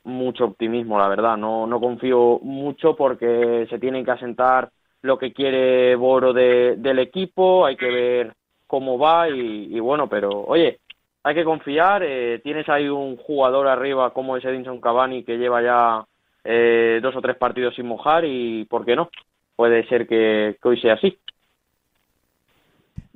[0.05, 4.71] mucho optimismo, la verdad, no, no confío mucho porque se tienen que asentar
[5.03, 8.35] lo que quiere Boro de, del equipo, hay que ver
[8.67, 10.81] cómo va y, y bueno, pero oye,
[11.23, 12.03] hay que confiar.
[12.03, 16.05] Eh, tienes ahí un jugador arriba como es Edinson Cavani que lleva ya
[16.45, 19.11] eh, dos o tres partidos sin mojar y, ¿por qué no?
[19.57, 21.19] Puede ser que, que hoy sea así.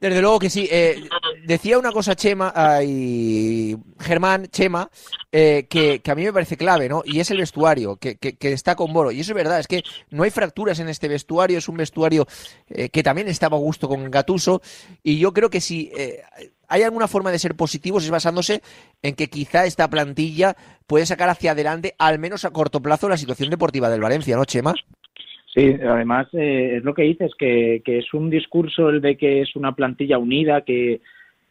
[0.05, 0.69] Desde luego que sí.
[0.71, 1.09] Eh,
[1.47, 2.53] decía una cosa Chema
[2.85, 4.91] y Germán, Chema,
[5.33, 7.03] eh, que, a mí me parece clave, ¿no?
[7.07, 9.13] Y es el vestuario, que, está con Boro.
[9.13, 12.27] Y eso es verdad, es que no hay fracturas en este vestuario, es un vestuario
[12.69, 14.61] eh, que también estaba a gusto con Gatuso.
[15.03, 15.91] Y yo creo que si
[16.69, 18.61] hay alguna forma de ser positivos es basándose
[19.01, 20.55] en que quizá esta plantilla
[20.87, 24.45] puede sacar hacia adelante, al menos a corto plazo, la situación deportiva del Valencia, ¿no,
[24.45, 24.75] Chema?
[25.55, 29.41] Sí, además eh, es lo que dices, que, que, es un discurso el de que
[29.41, 31.01] es una plantilla unida, que,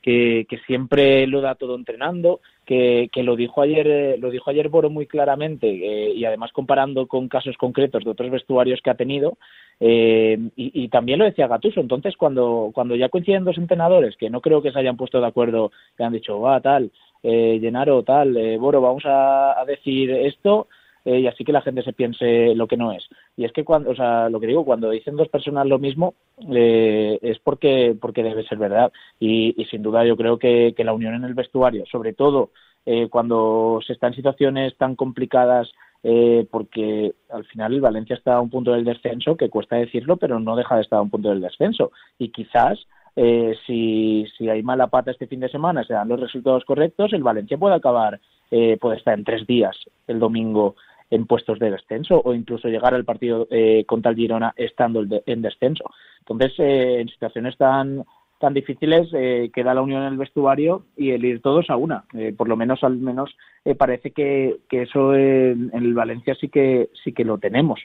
[0.01, 4.67] que, siempre lo da todo entrenando, que, que lo dijo ayer eh, lo dijo ayer
[4.67, 8.95] Boro muy claramente eh, y además comparando con casos concretos de otros vestuarios que ha
[8.95, 9.37] tenido
[9.79, 11.79] eh, y, también lo decía Gatuso.
[11.79, 15.27] Entonces cuando cuando ya coinciden dos entrenadores que no creo que se hayan puesto de
[15.27, 16.91] acuerdo, que han dicho va tal,
[17.23, 20.67] eh, Llenaro tal, eh, Boro vamos a, a decir esto
[21.05, 23.07] eh, y así que la gente se piense lo que no es.
[23.35, 26.15] Y es que cuando, o sea, lo que digo, cuando dicen dos personas lo mismo,
[26.53, 28.91] eh, es porque, porque debe ser verdad.
[29.19, 32.51] Y, y sin duda yo creo que, que, la unión en el vestuario, sobre todo
[32.85, 35.71] eh, cuando se está en situaciones tan complicadas,
[36.05, 40.17] eh, porque al final el Valencia está a un punto del descenso, que cuesta decirlo,
[40.17, 41.91] pero no deja de estar a un punto del descenso.
[42.19, 46.19] Y quizás eh, si, si hay mala pata este fin de semana, se dan los
[46.19, 48.19] resultados correctos, el Valencia puede acabar,
[48.51, 50.75] eh, puede estar en tres días el domingo
[51.09, 55.41] en puestos de descenso o incluso llegar al partido eh, contra el Girona estando en
[55.41, 55.85] descenso.
[56.19, 58.03] Entonces, eh, en situaciones tan
[58.39, 62.03] tan difíciles eh, queda la unión en el vestuario y el ir todos a una.
[62.13, 63.33] Eh, por lo menos, al menos
[63.77, 67.79] parece que, que eso en, en el Valencia sí que sí que lo tenemos.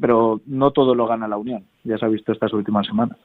[0.00, 1.66] Pero no todo lo gana la unión.
[1.84, 3.18] Ya se ha visto estas últimas semanas.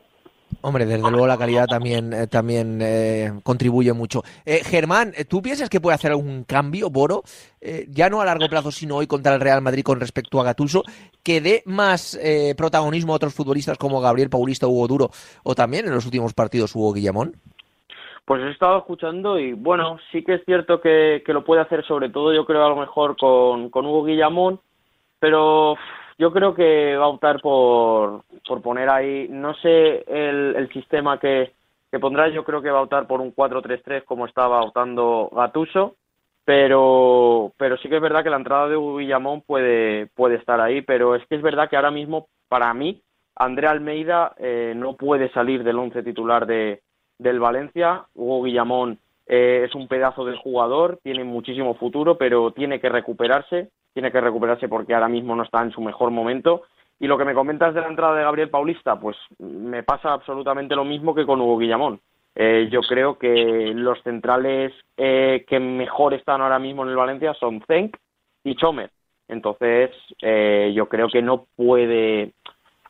[0.61, 4.23] Hombre, desde luego la calidad también, eh, también eh, contribuye mucho.
[4.45, 7.23] Eh, Germán, eh, ¿tú piensas que puede hacer algún cambio, Boro?
[7.61, 10.43] Eh, ya no a largo plazo, sino hoy contra el Real Madrid con respecto a
[10.43, 10.83] Gatuso,
[11.23, 12.19] que dé más
[12.57, 15.09] protagonismo a otros futbolistas como Gabriel Paulista, Hugo Duro
[15.43, 17.35] o también en los últimos partidos Hugo Guillamón?
[18.25, 21.85] Pues he estado escuchando y bueno, sí que es cierto que, que lo puede hacer
[21.85, 24.59] sobre todo yo creo a lo mejor con, con Hugo Guillamón,
[25.19, 25.75] pero
[26.21, 31.19] yo creo que va a optar por, por poner ahí, no sé el, el sistema
[31.19, 31.51] que,
[31.89, 35.95] que pondrá, yo creo que va a optar por un 4-3-3 como estaba optando Gatuso,
[36.45, 40.61] pero, pero sí que es verdad que la entrada de Hugo Guillamón puede, puede estar
[40.61, 43.01] ahí, pero es que es verdad que ahora mismo, para mí,
[43.35, 46.83] André Almeida eh, no puede salir del once titular de,
[47.17, 48.05] del Valencia.
[48.13, 48.99] Hugo Guillamón
[49.33, 54.19] eh, es un pedazo de jugador, tiene muchísimo futuro, pero tiene que recuperarse, tiene que
[54.19, 56.63] recuperarse porque ahora mismo no está en su mejor momento.
[56.99, 60.75] Y lo que me comentas de la entrada de Gabriel Paulista, pues me pasa absolutamente
[60.75, 62.01] lo mismo que con Hugo Guillamón.
[62.35, 67.33] Eh, yo creo que los centrales eh, que mejor están ahora mismo en el Valencia
[67.35, 67.95] son Zenk
[68.43, 68.91] y Chomer.
[69.29, 69.91] Entonces,
[70.21, 72.33] eh, yo creo que no puede,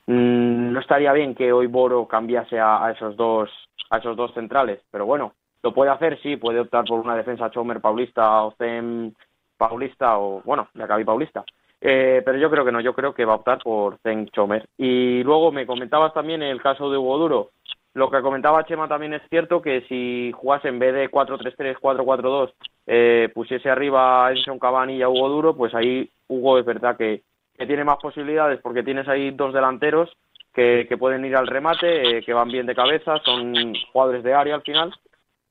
[0.08, 3.52] mm, no estaría bien que hoy Boro cambiase a, a esos dos,
[3.92, 4.80] a esos dos centrales.
[4.90, 9.16] Pero bueno, lo puede hacer, sí, puede optar por una defensa Chomer Paulista o Zen
[9.58, 11.44] Paulista o, bueno, Acabí Paulista.
[11.80, 14.68] Eh, pero yo creo que no, yo creo que va a optar por Zen Chomer.
[14.78, 17.50] Y luego me comentabas también el caso de Hugo Duro.
[17.94, 22.54] Lo que comentaba Chema también es cierto que si jugase en vez de 4-3-3, 4-4-2,
[22.88, 26.96] eh, pusiese arriba a Edson Cavani y a Hugo Duro, pues ahí Hugo es verdad
[26.96, 27.22] que,
[27.58, 30.10] que tiene más posibilidades porque tienes ahí dos delanteros
[30.54, 34.34] que, que pueden ir al remate, eh, que van bien de cabeza, son jugadores de
[34.34, 34.94] área al final.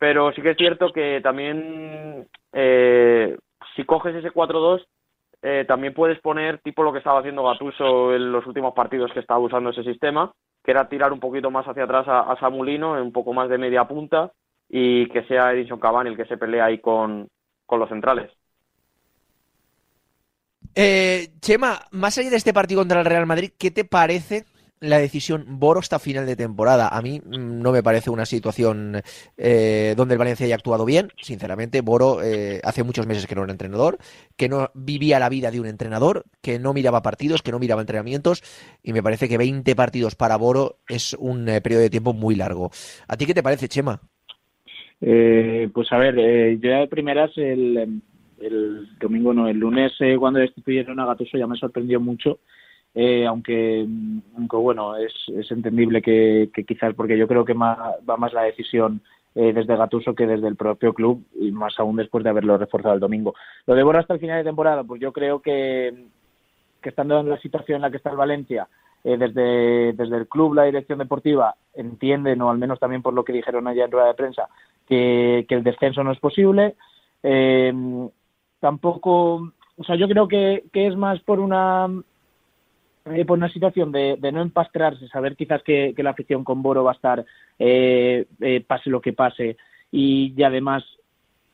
[0.00, 3.36] Pero sí que es cierto que también eh,
[3.76, 4.82] si coges ese 4-2,
[5.42, 9.20] eh, también puedes poner tipo lo que estaba haciendo Gatuso en los últimos partidos que
[9.20, 10.32] estaba usando ese sistema,
[10.64, 13.58] que era tirar un poquito más hacia atrás a, a Samulino, un poco más de
[13.58, 14.32] media punta,
[14.70, 17.28] y que sea Edison Cavani el que se pelea ahí con,
[17.66, 18.30] con los centrales.
[20.74, 24.46] Eh, Chema, más allá de este partido contra el Real Madrid, ¿qué te parece
[24.80, 26.88] la decisión Boro hasta final de temporada?
[26.88, 29.02] A mí mm, no me parece una situación
[29.36, 31.08] eh, donde el Valencia haya actuado bien.
[31.20, 33.98] Sinceramente, Boro eh, hace muchos meses que no era entrenador,
[34.36, 37.82] que no vivía la vida de un entrenador, que no miraba partidos, que no miraba
[37.82, 38.42] entrenamientos,
[38.82, 42.34] y me parece que 20 partidos para Boro es un eh, periodo de tiempo muy
[42.34, 42.70] largo.
[43.06, 44.00] ¿A ti qué te parece, Chema?
[45.00, 48.02] Eh, pues a ver, eh, yo ya de primeras el,
[48.38, 52.40] el domingo, no, el lunes cuando destituyeron a Gatuso ya me sorprendió mucho,
[52.94, 53.87] eh, aunque,
[54.37, 58.42] aunque bueno, es, es entendible que, quizás porque yo creo que más, va más la
[58.42, 59.00] decisión
[59.35, 62.94] eh, desde Gatuso que desde el propio club y más aún después de haberlo reforzado
[62.94, 63.35] el domingo.
[63.66, 66.07] Lo de Boro hasta el final de temporada, pues yo creo que,
[66.83, 68.66] que estando en la situación en la que está el Valencia,
[69.05, 73.24] eh, desde, desde el club, la dirección deportiva, entienden, o al menos también por lo
[73.24, 74.48] que dijeron allá en rueda de prensa,
[74.88, 76.74] que, el descenso no es posible.
[77.22, 77.72] Eh,
[78.59, 81.88] tampoco, o sea, yo creo que es más por una
[83.06, 86.62] eh, por una situación de, de no empastrarse, saber quizás que, que la afición con
[86.62, 87.24] Boro va a estar,
[87.58, 89.56] eh, eh, pase lo que pase,
[89.90, 90.84] y, y además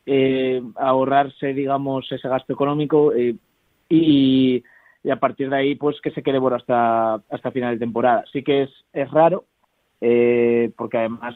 [0.05, 3.35] eh, ahorrarse, digamos, ese gasto económico eh,
[3.89, 4.63] y,
[5.03, 8.23] y a partir de ahí, pues que se quede Boro hasta, hasta final de temporada.
[8.31, 9.45] Sí que es, es raro,
[9.99, 11.35] porque además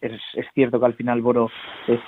[0.00, 0.20] es,
[0.54, 1.50] cierto que al final Boro
[1.86, 2.00] es,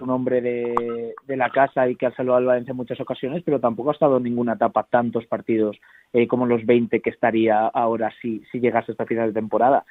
[0.00, 3.60] un hombre de, la casa y que ha salvado al Valencia en muchas ocasiones, pero
[3.60, 5.76] tampoco ha estado en ninguna etapa tantos partidos
[6.12, 9.84] eh, como los 20 que estaría ahora si, si llegase hasta final de temporada.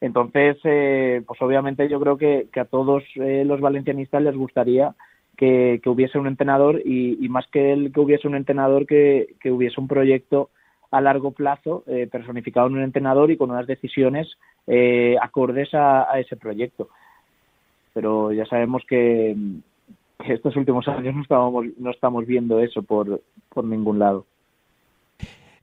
[0.00, 4.94] Entonces, eh, pues obviamente yo creo que, a todos eh, los valencianistas les gustaría
[5.36, 9.34] que, que hubiese un entrenador y, y, más que el que hubiese un entrenador, que,
[9.40, 10.50] que hubiese un proyecto
[10.90, 16.10] a largo plazo eh, personificado en un entrenador y con unas decisiones eh, acordes a,
[16.10, 16.88] a, ese proyecto.
[17.92, 19.36] Pero ya sabemos que,
[20.24, 24.26] que estos últimos años no estamos, no estamos viendo eso por, por ningún lado.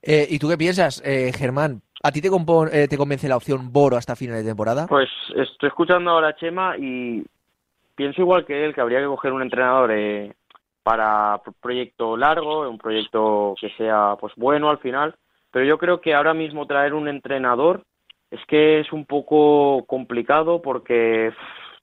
[0.02, 1.82] Eh, ¿Y tú qué piensas, eh, Germán?
[2.04, 4.88] ¿A ti te, eh, te, convence la opción Boro hasta final de temporada?
[4.88, 7.24] Pues estoy escuchando ahora a Chema y
[7.96, 10.34] pienso igual que él que habría que coger un entrenador eh,
[10.84, 15.16] para proyecto largo, un proyecto que sea pues bueno al final,
[15.52, 17.84] pero yo creo que ahora mismo traer un entrenador
[18.30, 21.32] es que es un poco complicado porque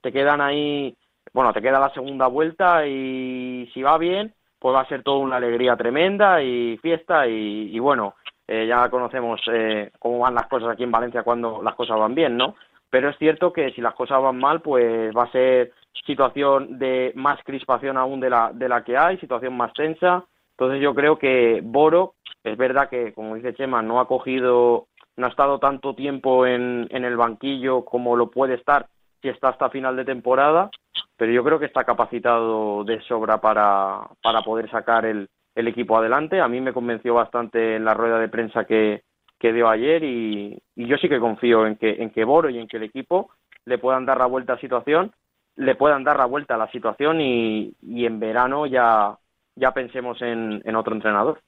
[0.01, 0.95] te quedan ahí,
[1.33, 5.17] bueno, te queda la segunda vuelta y si va bien, pues va a ser toda
[5.17, 8.15] una alegría tremenda y fiesta y, y bueno,
[8.47, 12.13] eh, ya conocemos eh, cómo van las cosas aquí en Valencia cuando las cosas van
[12.13, 12.55] bien, ¿no?
[12.91, 15.71] Pero es cierto que si las cosas van mal, pues va a ser
[16.05, 20.25] situación de más crispación aún de la, de la que hay, situación más tensa.
[20.51, 25.25] Entonces yo creo que Boro, es verdad que, como dice Chema, no ha cogido, no
[25.25, 28.87] ha estado tanto tiempo en, en el banquillo como lo puede estar
[29.21, 30.69] si está hasta final de temporada,
[31.15, 35.97] pero yo creo que está capacitado de sobra para, para poder sacar el, el equipo
[35.97, 36.41] adelante.
[36.41, 39.03] A mí me convenció bastante en la rueda de prensa que,
[39.41, 42.59] que dio ayer y, y yo sí que confío en que, en que Boro y
[42.59, 43.31] en que el equipo
[43.65, 45.11] le puedan dar la vuelta a la situación,
[45.55, 49.17] le puedan dar la vuelta a la situación y, y en verano ya,
[49.55, 51.39] ya pensemos en, en otro entrenador.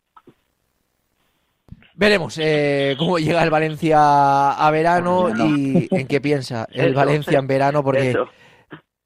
[1.96, 6.96] Veremos eh, cómo llega el Valencia a verano y en qué piensa el Eso.
[6.96, 8.28] Valencia en verano, porque Eso.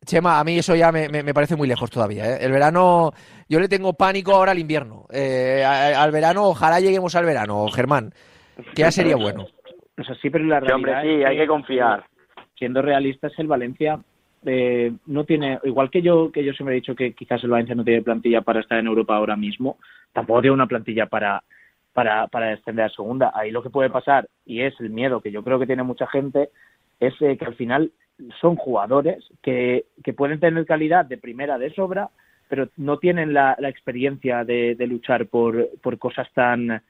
[0.05, 2.25] Chema, a mí eso ya me, me- me parece muy lejos todavía.
[2.25, 2.37] ¿eh?
[2.39, 3.11] El verano,
[3.49, 5.05] yo le tengo pánico ahora al invierno.
[5.11, 8.13] Eh, al verano, ojalá lleguemos al verano, Germán,
[8.75, 9.47] que ya sería bueno.
[9.97, 12.05] O sea, sí, pero la Sí, realidad hombre, sí, hay que confiar.
[12.55, 13.99] Siendo realistas, el Valencia
[14.45, 17.75] eh, no tiene, igual que yo que yo siempre he dicho que quizás el Valencia
[17.75, 19.77] no tiene plantilla para estar en Europa ahora mismo,
[20.13, 21.43] tampoco tiene una plantilla para
[21.93, 23.31] para, para descender a segunda.
[23.33, 26.05] Ahí lo que puede pasar, y es el miedo que yo creo que tiene mucha
[26.05, 26.49] gente,
[26.99, 27.91] es eh, que al final
[28.39, 32.09] son jugadores que, que pueden tener calidad de primera de sobra,
[32.49, 36.83] pero no tienen la, la experiencia de, de luchar por, por cosas tan,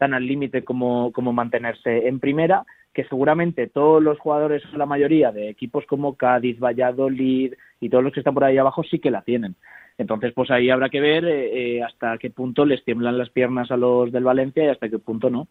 [0.00, 5.30] tan al límite como, como mantenerse en primera, que seguramente todos los jugadores, la mayoría
[5.30, 9.10] de equipos como Cádiz, Valladolid y todos los que están por ahí abajo sí que
[9.10, 9.56] la tienen.
[9.98, 13.70] Entonces, pues ahí habrá que ver eh, eh, hasta qué punto les tiemblan las piernas
[13.70, 15.48] a los del Valencia y hasta qué punto no.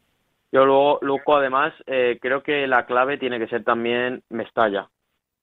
[0.52, 4.89] Yo luego, Luco, además, eh, creo que la clave tiene que ser también Mestalla.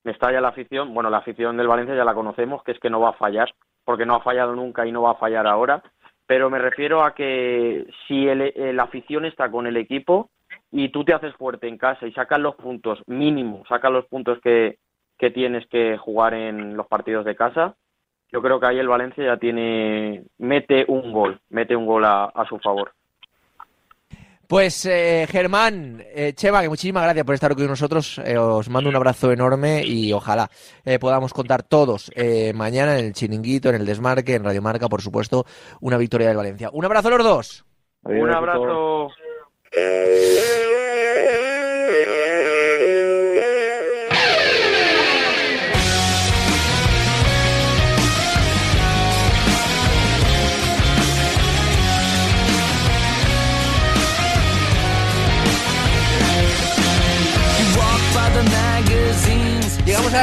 [0.02, 2.98] Mestalla la afición, bueno, la afición del Valencia ya la conocemos, que es que no
[2.98, 3.54] va a fallar,
[3.84, 5.80] porque no ha fallado nunca y no va a fallar ahora,
[6.26, 10.30] pero me refiero a que si eh, la afición está con el equipo
[10.70, 14.40] y tú te haces fuerte en casa y sacas los puntos mínimo, sacas los puntos
[14.40, 14.78] que,
[15.18, 17.76] que tienes que jugar en los partidos de casa,
[18.32, 22.24] yo creo que ahí el Valencia ya tiene, mete un gol, mete un gol a,
[22.24, 22.92] a su favor.
[24.46, 28.20] Pues eh, Germán, eh, Chema, que muchísimas gracias por estar aquí con nosotros.
[28.24, 30.48] Eh, os mando un abrazo enorme y ojalá
[30.84, 34.88] eh, podamos contar todos eh, mañana en el Chiringuito, en el Desmarque, en Radio Marca,
[34.88, 35.46] por supuesto,
[35.80, 36.70] una victoria del Valencia.
[36.72, 37.64] Un abrazo a los dos.
[38.04, 39.08] Un abrazo.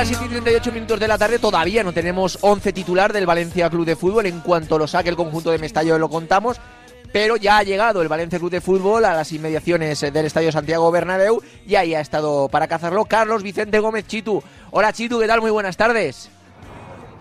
[0.04, 3.70] Las 7 y 38 minutos de la tarde, todavía no tenemos 11 titular del Valencia
[3.70, 4.26] Club de Fútbol.
[4.26, 6.60] En cuanto lo saque el conjunto de Mestallo lo contamos.
[7.14, 10.92] Pero ya ha llegado el Valencia Club de Fútbol a las inmediaciones del Estadio Santiago
[10.92, 14.44] Bernabéu y ahí ha estado para cazarlo Carlos Vicente Gómez Chitu.
[14.72, 15.40] Hola Chitu, ¿qué tal?
[15.40, 16.30] Muy buenas tardes.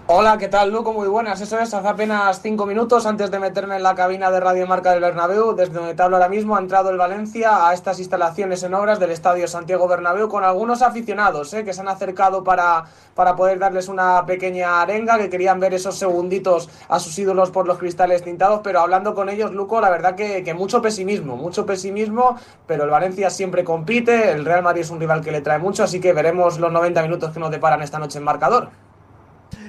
[0.08, 0.92] Hola, ¿qué tal, Luco?
[0.92, 1.40] Muy buenas.
[1.40, 4.90] Eso es, hace apenas cinco minutos antes de meterme en la cabina de Radio Marca
[4.90, 8.64] del Bernabéu, desde donde te hablo ahora mismo, ha entrado el Valencia a estas instalaciones
[8.64, 11.64] en obras del Estadio Santiago Bernabéu con algunos aficionados ¿eh?
[11.64, 12.84] que se han acercado para,
[13.14, 17.68] para poder darles una pequeña arenga, que querían ver esos segunditos a sus ídolos por
[17.68, 21.64] los cristales tintados, pero hablando con ellos, Luco, la verdad que, que mucho pesimismo, mucho
[21.64, 22.36] pesimismo,
[22.66, 25.84] pero el Valencia siempre compite, el Real Madrid es un rival que le trae mucho,
[25.84, 28.68] así que veremos los 90 minutos que nos deparan esta noche en marcador.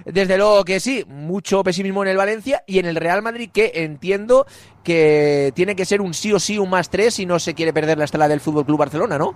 [0.06, 3.72] Desde luego que sí, mucho pesimismo en el Valencia y en el Real Madrid que
[3.76, 4.46] entiendo
[4.84, 7.74] que tiene que ser un sí o sí, un más tres si no se quiere
[7.74, 9.34] perder la estela del Fútbol Club Barcelona, ¿no?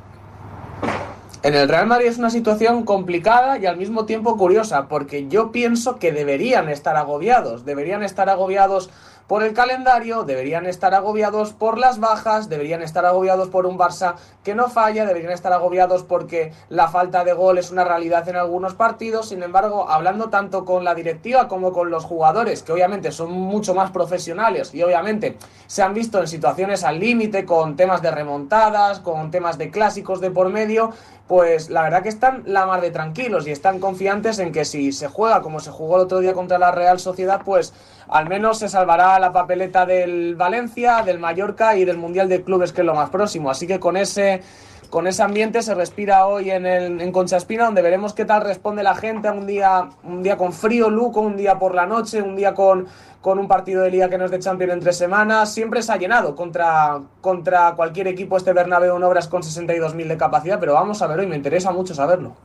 [1.43, 5.51] En el Real Madrid es una situación complicada y al mismo tiempo curiosa, porque yo
[5.51, 8.89] pienso que deberían estar agobiados, deberían estar agobiados
[9.27, 14.15] por el calendario, deberían estar agobiados por las bajas, deberían estar agobiados por un Barça
[14.43, 18.37] que no falla, deberían estar agobiados porque la falta de gol es una realidad en
[18.37, 19.29] algunos partidos.
[19.29, 23.75] Sin embargo, hablando tanto con la directiva como con los jugadores, que obviamente son mucho
[23.75, 29.01] más profesionales y obviamente se han visto en situaciones al límite, con temas de remontadas,
[29.01, 30.93] con temas de clásicos de por medio,
[31.27, 34.91] pues la verdad que están la mar de tranquilos y están confiantes en que si
[34.93, 37.73] se juega como se jugó el otro día contra la Real Sociedad, pues
[38.07, 42.71] al menos se salvará la papeleta del Valencia, del Mallorca y del Mundial de Clubes,
[42.71, 43.49] que es lo más próximo.
[43.49, 44.41] Así que con ese,
[44.89, 48.41] con ese ambiente se respira hoy en, el, en Concha Espina, donde veremos qué tal
[48.41, 52.21] responde la gente un día, un día con frío, Luco, un día por la noche,
[52.21, 52.87] un día con,
[53.21, 55.53] con un partido de liga que no es de Champions en tres semanas.
[55.53, 60.17] Siempre se ha llenado contra, contra cualquier equipo este Bernabéu en obras con 62.000 de
[60.17, 62.35] capacidad, pero vamos a ver hoy, me interesa mucho saberlo.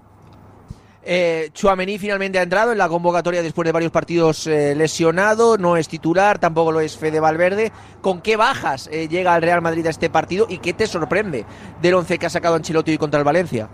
[1.05, 5.77] Eh, Chuamení finalmente ha entrado en la convocatoria después de varios partidos eh, lesionado, no
[5.77, 7.73] es titular, tampoco lo es Fede Valverde.
[8.01, 11.45] ¿Con qué bajas eh, llega el Real Madrid a este partido y qué te sorprende
[11.81, 13.69] del once que ha sacado Ancelotti contra el Valencia?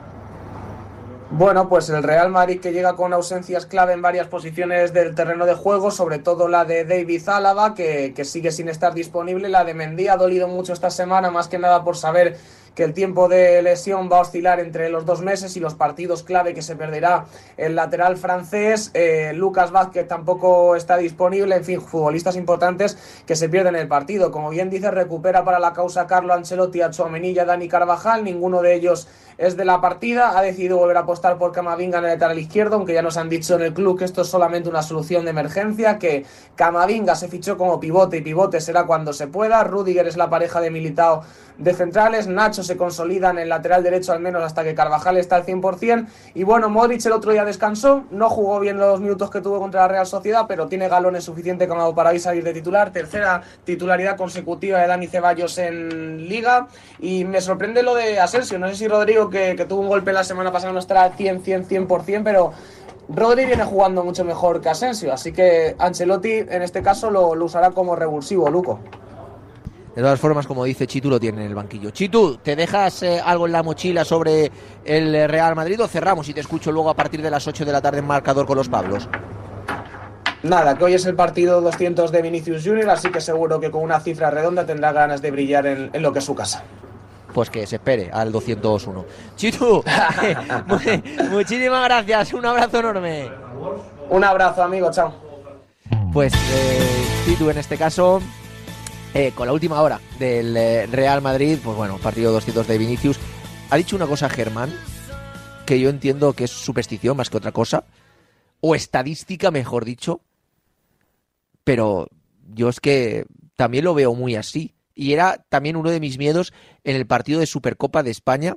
[1.31, 5.45] Bueno, pues el Real Madrid que llega con ausencias clave en varias posiciones del terreno
[5.45, 9.51] de juego, sobre todo la de David Álava, que, que sigue sin estar disponible.
[9.51, 12.39] La de Mendy ha dolido mucho esta semana, más que nada por saber
[12.75, 16.23] que el tiempo de lesión va a oscilar entre los dos meses y los partidos
[16.23, 18.91] clave que se perderá el lateral francés.
[18.95, 24.31] Eh, Lucas Vázquez tampoco está disponible, en fin, futbolistas importantes que se pierden el partido.
[24.31, 28.25] Como bien dice, recupera para la causa Carlo Ancelotti a Chouameni y a Dani Carvajal,
[28.25, 29.09] ninguno de ellos
[29.39, 32.75] es de la partida, ha decidido volver a apostar por Camavinga en el lateral izquierdo,
[32.75, 35.31] aunque ya nos han dicho en el club que esto es solamente una solución de
[35.31, 40.17] emergencia, que Camavinga se fichó como pivote y pivote será cuando se pueda, Rudiger es
[40.17, 41.23] la pareja de Militao
[41.59, 45.37] de centrales, Nacho se consolida en el lateral derecho al menos hasta que Carvajal está
[45.37, 49.41] al 100%, y bueno, Modric el otro día descansó, no jugó bien los minutos que
[49.41, 52.93] tuvo contra la Real Sociedad, pero tiene galones suficientes como para ir salir de titular,
[52.93, 56.69] tercera titularidad consecutiva de Dani Ceballos en Liga,
[57.01, 60.13] y me sorprende lo de Asensio, no sé si Rodrigo que, que tuvo un golpe
[60.13, 62.53] la semana pasada no estará al 100, 100, 100%, pero
[63.09, 67.47] Rodri viene jugando mucho mejor que Asensio, así que Ancelotti en este caso lo, lo
[67.47, 68.79] usará como revulsivo, Luco.
[69.99, 71.91] De todas formas, como dice Chitu, lo tiene en el banquillo.
[71.91, 74.49] Chitu, ¿te dejas eh, algo en la mochila sobre
[74.85, 77.73] el Real Madrid o cerramos y te escucho luego a partir de las 8 de
[77.73, 79.09] la tarde en marcador con los Pablos?
[80.45, 83.83] Nada, que hoy es el partido 200 de Vinicius Junior, así que seguro que con
[83.83, 86.63] una cifra redonda tendrá ganas de brillar en, en lo que es su casa.
[87.35, 89.05] Pues que se espere al 201.
[89.35, 89.83] Chitu,
[90.69, 93.29] mu- muchísimas gracias, un abrazo enorme.
[94.11, 95.13] Un abrazo, amigo, chao.
[96.13, 98.21] Pues eh, Chitu en este caso,
[99.19, 103.19] eh, con la última hora del eh, Real Madrid, pues bueno, partido 200 de Vinicius,
[103.69, 104.73] ha dicho una cosa Germán
[105.67, 107.85] que yo entiendo que es superstición más que otra cosa,
[108.61, 110.21] o estadística, mejor dicho,
[111.65, 112.07] pero
[112.55, 114.77] yo es que también lo veo muy así.
[114.95, 116.53] Y era también uno de mis miedos
[116.85, 118.57] en el partido de Supercopa de España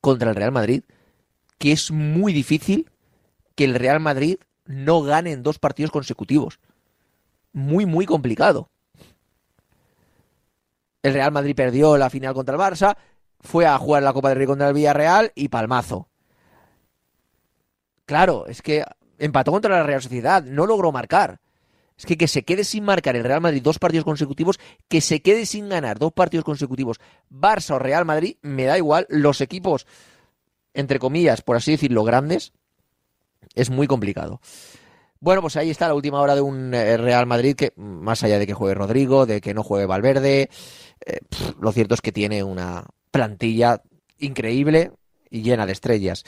[0.00, 0.82] contra el Real Madrid,
[1.56, 2.90] que es muy difícil
[3.54, 6.58] que el Real Madrid no gane en dos partidos consecutivos.
[7.52, 8.70] Muy, muy complicado.
[11.02, 12.96] El Real Madrid perdió la final contra el Barça,
[13.40, 16.08] fue a jugar la Copa del Rey contra el Villarreal y palmazo.
[18.04, 18.84] Claro, es que
[19.18, 21.40] empató contra la Real Sociedad, no logró marcar.
[21.96, 25.20] Es que que se quede sin marcar el Real Madrid dos partidos consecutivos, que se
[25.20, 29.86] quede sin ganar dos partidos consecutivos, Barça o Real Madrid, me da igual, los equipos,
[30.74, 32.52] entre comillas, por así decirlo, grandes,
[33.54, 34.40] es muy complicado.
[35.20, 38.38] Bueno, pues ahí está la última hora de un eh, Real Madrid que, más allá
[38.38, 40.48] de que juegue Rodrigo, de que no juegue Valverde,
[41.04, 41.18] eh,
[41.60, 43.82] lo cierto es que tiene una plantilla
[44.18, 44.92] increíble
[45.28, 46.24] y llena de estrellas.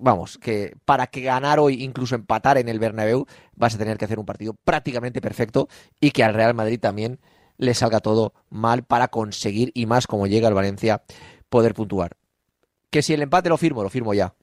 [0.00, 4.04] Vamos, que para que ganar hoy, incluso empatar en el Bernabéu, vas a tener que
[4.04, 5.68] hacer un partido prácticamente perfecto
[6.00, 7.18] y que al Real Madrid también
[7.58, 11.02] le salga todo mal para conseguir, y más como llega el Valencia,
[11.48, 12.16] poder puntuar.
[12.90, 14.34] Que si el empate lo firmo, lo firmo ya.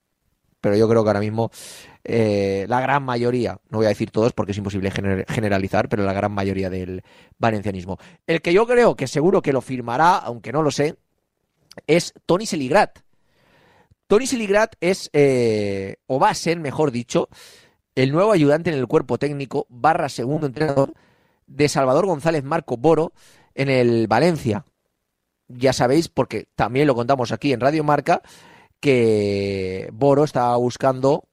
[0.65, 1.51] Pero yo creo que ahora mismo
[2.03, 6.03] eh, la gran mayoría, no voy a decir todos porque es imposible gener- generalizar, pero
[6.03, 7.03] la gran mayoría del
[7.37, 7.99] valencianismo.
[8.25, 10.95] El que yo creo que seguro que lo firmará, aunque no lo sé,
[11.85, 12.97] es Tony Seligrat.
[14.07, 17.29] Tony Seligrat es, eh, o va a ser, mejor dicho,
[17.93, 20.95] el nuevo ayudante en el cuerpo técnico, barra segundo entrenador,
[21.45, 23.13] de Salvador González Marco Boro
[23.53, 24.65] en el Valencia.
[25.47, 28.23] Ya sabéis, porque también lo contamos aquí en Radio Marca,
[28.85, 31.27] que Boro estaba buscando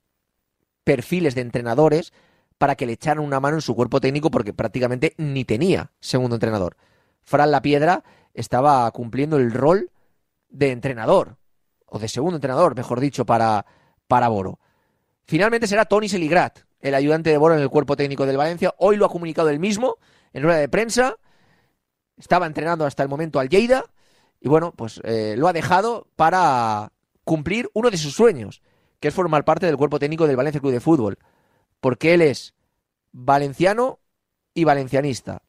[0.84, 2.14] perfiles de entrenadores
[2.56, 6.36] para que le echaran una mano en su cuerpo técnico porque prácticamente ni tenía segundo
[6.36, 6.78] entrenador.
[7.20, 9.90] Fran La Piedra estaba cumpliendo el rol
[10.48, 11.36] de entrenador,
[11.84, 13.66] o de segundo entrenador, mejor dicho, para,
[14.08, 14.58] para Boro.
[15.26, 18.72] Finalmente será Tony Seligrat, el ayudante de Boro en el cuerpo técnico del Valencia.
[18.78, 19.98] Hoy lo ha comunicado él mismo
[20.32, 21.16] en rueda de prensa.
[22.16, 23.84] Estaba entrenando hasta el momento al Lleida
[24.40, 26.92] y bueno, pues eh, lo ha dejado para
[27.24, 28.62] cumplir uno de sus sueños,
[29.00, 31.18] que es formar parte del cuerpo técnico del Valencia Club de Fútbol,
[31.80, 32.54] porque él es
[33.12, 33.98] valenciano
[34.54, 35.42] y valencianista.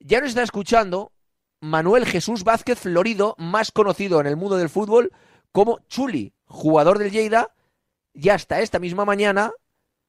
[0.00, 1.12] Ya nos está escuchando
[1.60, 5.12] Manuel Jesús Vázquez Florido, más conocido en el mundo del fútbol
[5.50, 7.54] como Chuli, jugador del Lleida,
[8.12, 9.52] y hasta esta misma mañana,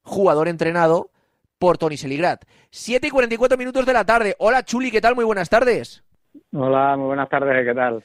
[0.03, 1.11] jugador entrenado
[1.57, 2.43] por Tony Seligrat.
[2.71, 4.35] 7 y 44 minutos de la tarde.
[4.37, 5.15] Hola Chuli, ¿qué tal?
[5.15, 6.03] Muy buenas tardes.
[6.51, 8.03] Hola, muy buenas tardes, ¿qué tal?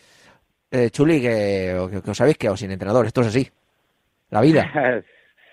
[0.70, 3.48] Eh, Chuli, que, que- que os habéis quedado sin entrenador, esto es así.
[4.30, 4.62] La vida.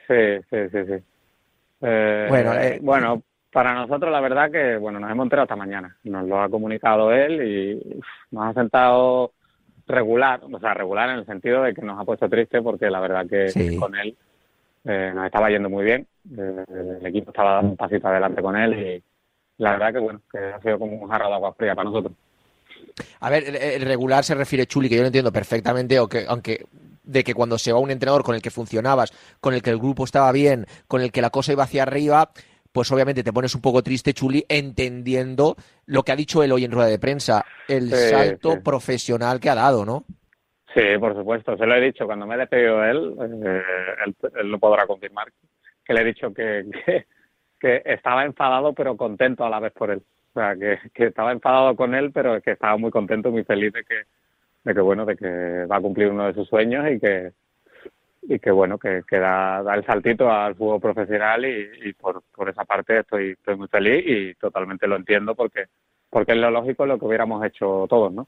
[0.07, 1.03] sí, sí, sí, sí.
[1.81, 5.95] Eh, Bueno, eh, bueno, para nosotros la verdad que, bueno, nos hemos enterado esta mañana.
[6.03, 9.31] Nos lo ha comunicado él y uf, nos ha sentado
[9.87, 12.99] regular, o sea, regular en el sentido de que nos ha puesto triste porque la
[12.99, 13.75] verdad que Sí.
[13.77, 14.15] con él
[14.85, 16.05] eh, nos estaba yendo muy bien,
[16.37, 16.63] eh,
[17.01, 19.03] el equipo estaba dando un pasito adelante con él y
[19.63, 22.13] la verdad que bueno, que ha sido como un jarro de agua fría para nosotros.
[23.19, 26.65] A ver, el, regular se refiere Chuli, que yo lo entiendo perfectamente, o que, aunque
[27.03, 29.77] de que cuando se va un entrenador con el que funcionabas, con el que el
[29.77, 32.31] grupo estaba bien, con el que la cosa iba hacia arriba,
[32.71, 36.65] pues obviamente te pones un poco triste, Chuli, entendiendo lo que ha dicho él hoy
[36.65, 38.59] en rueda de prensa, el Sí, salto sí.
[38.63, 40.03] profesional que ha dado, ¿no?
[40.73, 43.61] Sí, por supuesto, se lo he dicho cuando me he despedido de él, eh,
[44.05, 45.31] él, él lo podrá confirmar,
[45.83, 47.07] que le he dicho que, que,
[47.59, 50.03] que estaba enfadado pero contento a la vez por él.
[50.37, 53.83] O sea, que, estaba enfadado con él, pero que estaba muy contento, muy feliz de
[53.83, 54.03] que,
[54.65, 57.31] de que bueno, de que va a cumplir uno de sus sueños y que
[58.21, 62.21] y que bueno, que, que da, da el saltito al fútbol profesional y, y por,
[62.35, 65.65] por esa parte estoy, estoy muy feliz y totalmente lo entiendo porque
[66.09, 68.27] porque es lo lógico lo que hubiéramos hecho todos, ¿no?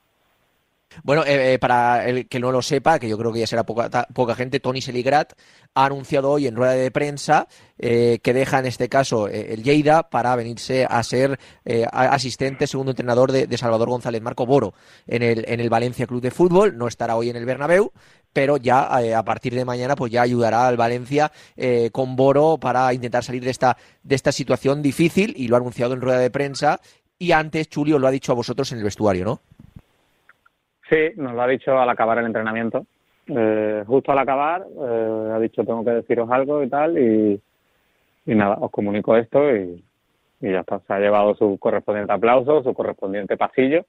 [1.03, 3.63] Bueno, eh, eh, para el que no lo sepa, que yo creo que ya será
[3.63, 5.33] poca, ta- poca gente, Tony Seligrat
[5.75, 9.63] ha anunciado hoy en rueda de prensa eh, que deja en este caso eh, el
[9.63, 14.73] Lleida para venirse a ser eh, asistente, segundo entrenador de, Salvador González Marco Boro
[15.05, 16.77] en el, en el Valencia Club de Fútbol.
[16.77, 17.91] No estará hoy en el Bernabéu,
[18.33, 18.81] pero ya
[19.17, 23.43] a partir de mañana pues ya ayudará al Valencia eh, con Boro para intentar salir
[23.43, 26.81] de esta, de esta situación difícil y lo ha anunciado en rueda de prensa.
[27.19, 29.41] Y antes Chulio lo ha dicho a vosotros en el vestuario, ¿no?
[30.89, 32.85] Sí, nos lo ha dicho al acabar el entrenamiento.
[33.27, 37.39] Eh, justo al acabar, eh, ha dicho tengo que deciros algo y tal, y,
[38.25, 39.83] y nada, os comunico esto y,
[40.41, 40.79] y ya está.
[40.79, 43.85] Se ha llevado su correspondiente aplauso, su correspondiente pasillo.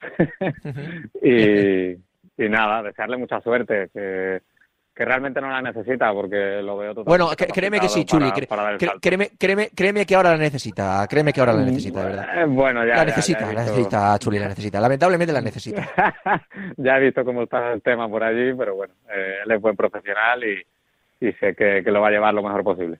[1.22, 4.42] y, y nada, desearle mucha suerte, que,
[4.94, 8.30] que realmente no la necesita porque lo veo totalmente Bueno, créeme que sí, Chuli.
[8.46, 11.06] para- para créeme, créeme, créeme que ahora la necesita.
[11.08, 12.42] Créeme que ahora la necesita, de verdad.
[12.42, 14.80] Eh, bueno, ya, La ya- ya necesita, la visto- necesita, Chuli, la necesita.
[14.80, 15.88] Lamentablemente la necesita.
[16.76, 19.76] ya he visto cómo está el tema por allí, pero bueno, eh, él es buen
[19.76, 22.98] profesional y, y sé que, que lo va a llevar lo mejor posible.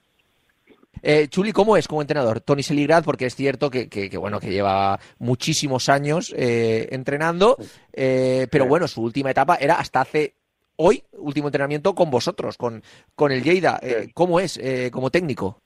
[1.03, 2.41] Eh, Chuli, ¿cómo es como entrenador?
[2.41, 7.57] Tony Seligrat, porque es cierto que, que- que, bueno, que lleva muchísimos años eh, entrenando,
[7.93, 10.35] eh, pero bueno, su última etapa era hasta hace
[10.85, 12.83] hoy, último entrenamiento con vosotros, con,
[13.15, 13.79] con el Lleida.
[13.83, 14.09] Eh.
[14.15, 15.59] ¿Cómo es eh, como técnico?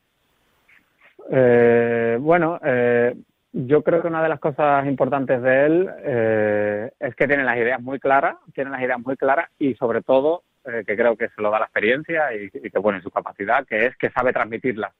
[1.30, 3.14] Eh, bueno, eh,
[3.52, 7.56] yo creo que una de las cosas importantes de él eh, es que tiene las
[7.56, 10.42] ideas muy claras, tiene las ideas muy claras y sobre todo
[10.84, 13.64] que creo que se lo da la experiencia y, y que bueno, y su capacidad,
[13.64, 14.92] que es que sabe transmitirlas.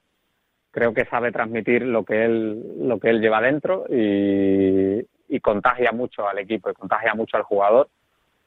[0.71, 5.91] Creo que sabe transmitir lo que él lo que él lleva dentro y, y contagia
[5.91, 7.89] mucho al equipo y contagia mucho al jugador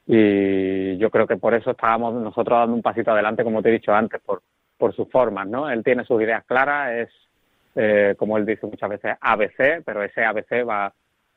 [0.07, 3.73] y yo creo que por eso estábamos nosotros dando un pasito adelante, como te he
[3.73, 4.43] dicho antes, por
[4.81, 5.71] por sus formas, ¿no?
[5.71, 7.09] Él tiene sus ideas claras, es
[7.77, 10.93] eh, como él dice muchas veces, ABC, pero ese ABC va,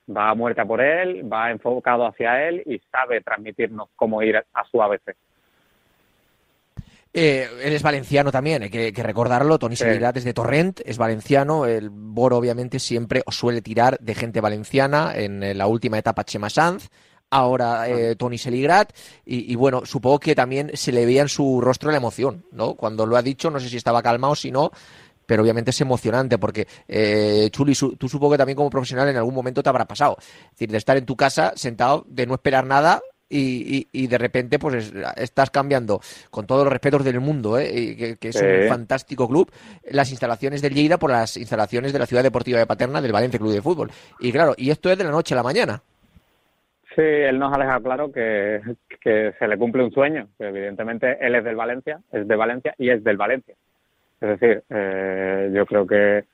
[0.10, 4.38] va a muerte a por él, va enfocado hacia él y sabe transmitirnos cómo ir
[4.38, 5.14] a su ABC.
[7.16, 9.60] Eh, él es valenciano también, hay que, que recordarlo.
[9.60, 9.84] Tony Sí.
[9.84, 11.68] Seligrat es de Torrent, es valenciano.
[11.68, 15.12] El Boro, obviamente, siempre suele tirar de gente valenciana.
[15.16, 16.90] En la última etapa, Chema Sanz.
[17.34, 18.94] Ahora eh, Tony Seligrat.
[19.26, 22.76] Y, y bueno, supongo que también se le veía en su rostro la emoción, ¿no?
[22.76, 24.72] Cuando lo ha dicho, no sé si estaba calmado o si no.
[25.26, 29.16] Pero obviamente es emocionante porque, eh, Chuli, su- tú supongo que también como profesional en
[29.18, 30.18] algún momento te habrá pasado.
[30.20, 34.08] Es decir, de estar en tu casa sentado, de no esperar nada y, y- y
[34.08, 37.72] de repente pues es- estás cambiando, con todos los respetos del mundo, ¿eh?
[37.74, 38.44] y que, que es Sí.
[38.46, 39.50] un fantástico club,
[39.90, 43.40] las instalaciones del Lleida por las instalaciones de la Ciudad Deportiva de Paterna del Valencia
[43.40, 43.92] Club de Fútbol.
[44.20, 45.82] Y claro, y esto es de la noche a la mañana.
[46.96, 48.62] Sí, él nos ha dejado claro que,
[49.04, 52.90] se le cumple un sueño, que evidentemente él es del Valencia, es de Valencia y
[52.90, 53.56] es del Valencia.
[54.22, 56.26] Es decir, eh, yo creo que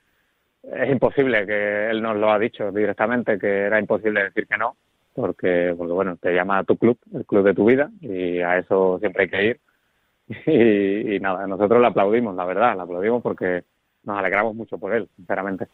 [0.64, 4.76] es imposible que él nos lo ha dicho directamente, que era imposible decir que no,
[5.14, 8.57] porque, porque bueno, te llama a tu club, el club de tu vida, y a
[8.57, 9.60] eso siempre hay que ir.
[10.45, 13.64] Y, y nada, nosotros le aplaudimos, la verdad, le aplaudimos porque
[14.03, 15.68] nos alegramos mucho por él, sinceramente.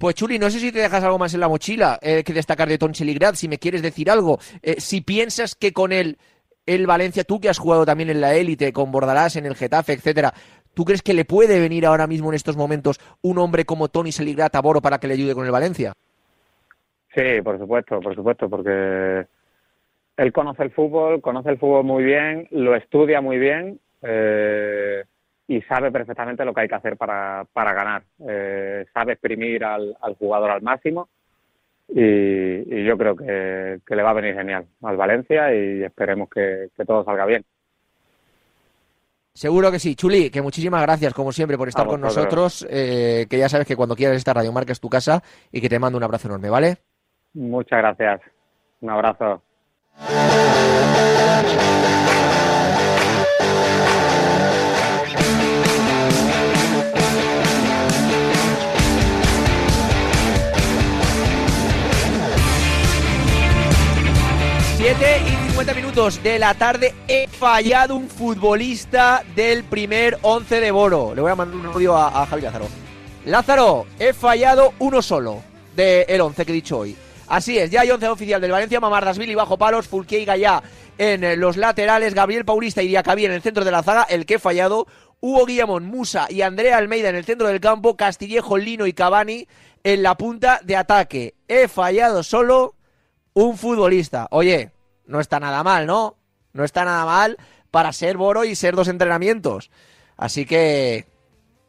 [0.00, 2.66] Pues Chuli, no sé si te dejas algo más en la mochila eh, que destacar
[2.66, 4.38] de Ton Seligrat, si me quieres decir algo.
[4.62, 6.16] Eh, si piensas que con él,
[6.64, 9.92] el Valencia, tú que has jugado también en la élite, con Bordalás en el Getafe,
[9.92, 10.32] etcétera,
[10.72, 14.10] ¿tú crees que le puede venir ahora mismo en estos momentos un hombre como Tony
[14.10, 15.92] Seligrat a Boro para que le ayude con el Valencia?
[17.14, 19.26] Sí, por supuesto, por supuesto, porque
[20.16, 25.04] él conoce el fútbol, conoce el fútbol muy bien, lo estudia muy bien eh,
[25.50, 28.04] y sabe perfectamente lo que hay que hacer para, para ganar.
[28.28, 31.08] Eh, sabe exprimir al, al jugador al máximo
[31.88, 36.30] y, y yo creo que, que le va a venir genial al Valencia y esperemos
[36.30, 37.44] que, que todo salga bien.
[39.34, 39.96] Seguro que sí.
[39.96, 42.64] Chuli, que muchísimas gracias, como siempre, por estar con nosotros.
[42.70, 45.20] eh, que ya sabes que cuando quieras esta Radio Marca es tu casa
[45.50, 46.76] y que te mando un abrazo enorme, ¿vale?
[47.34, 48.20] Muchas gracias.
[48.82, 49.42] Un abrazo.
[65.00, 71.14] Y 50 minutos de la tarde he fallado un futbolista del primer 11 de Boro.
[71.14, 72.66] Le voy a mandar un audio a, a Javi Lázaro.
[73.24, 75.42] Lázaro, he fallado uno solo
[75.74, 76.94] del 11 que he dicho hoy.
[77.28, 80.62] Así es, ya hay 11 oficial del Valencia, Mamardasvili bajo palos, Fulquier y Gallá
[80.98, 84.26] en eh, los laterales, Gabriel Paulista y Diacabí en el centro de la zaga, el
[84.26, 84.86] que he fallado,
[85.20, 89.48] Hugo Guillamón, Musa y Andrea Almeida en el centro del campo, Castillejo, Lino y Cavani
[89.82, 91.36] en la punta de ataque.
[91.48, 92.74] He fallado solo
[93.32, 94.28] un futbolista.
[94.30, 94.72] Oye,
[95.10, 96.16] no está nada mal, ¿no?
[96.52, 97.36] No está nada mal
[97.70, 99.70] para ser Boro y ser dos entrenamientos.
[100.16, 101.06] Así que,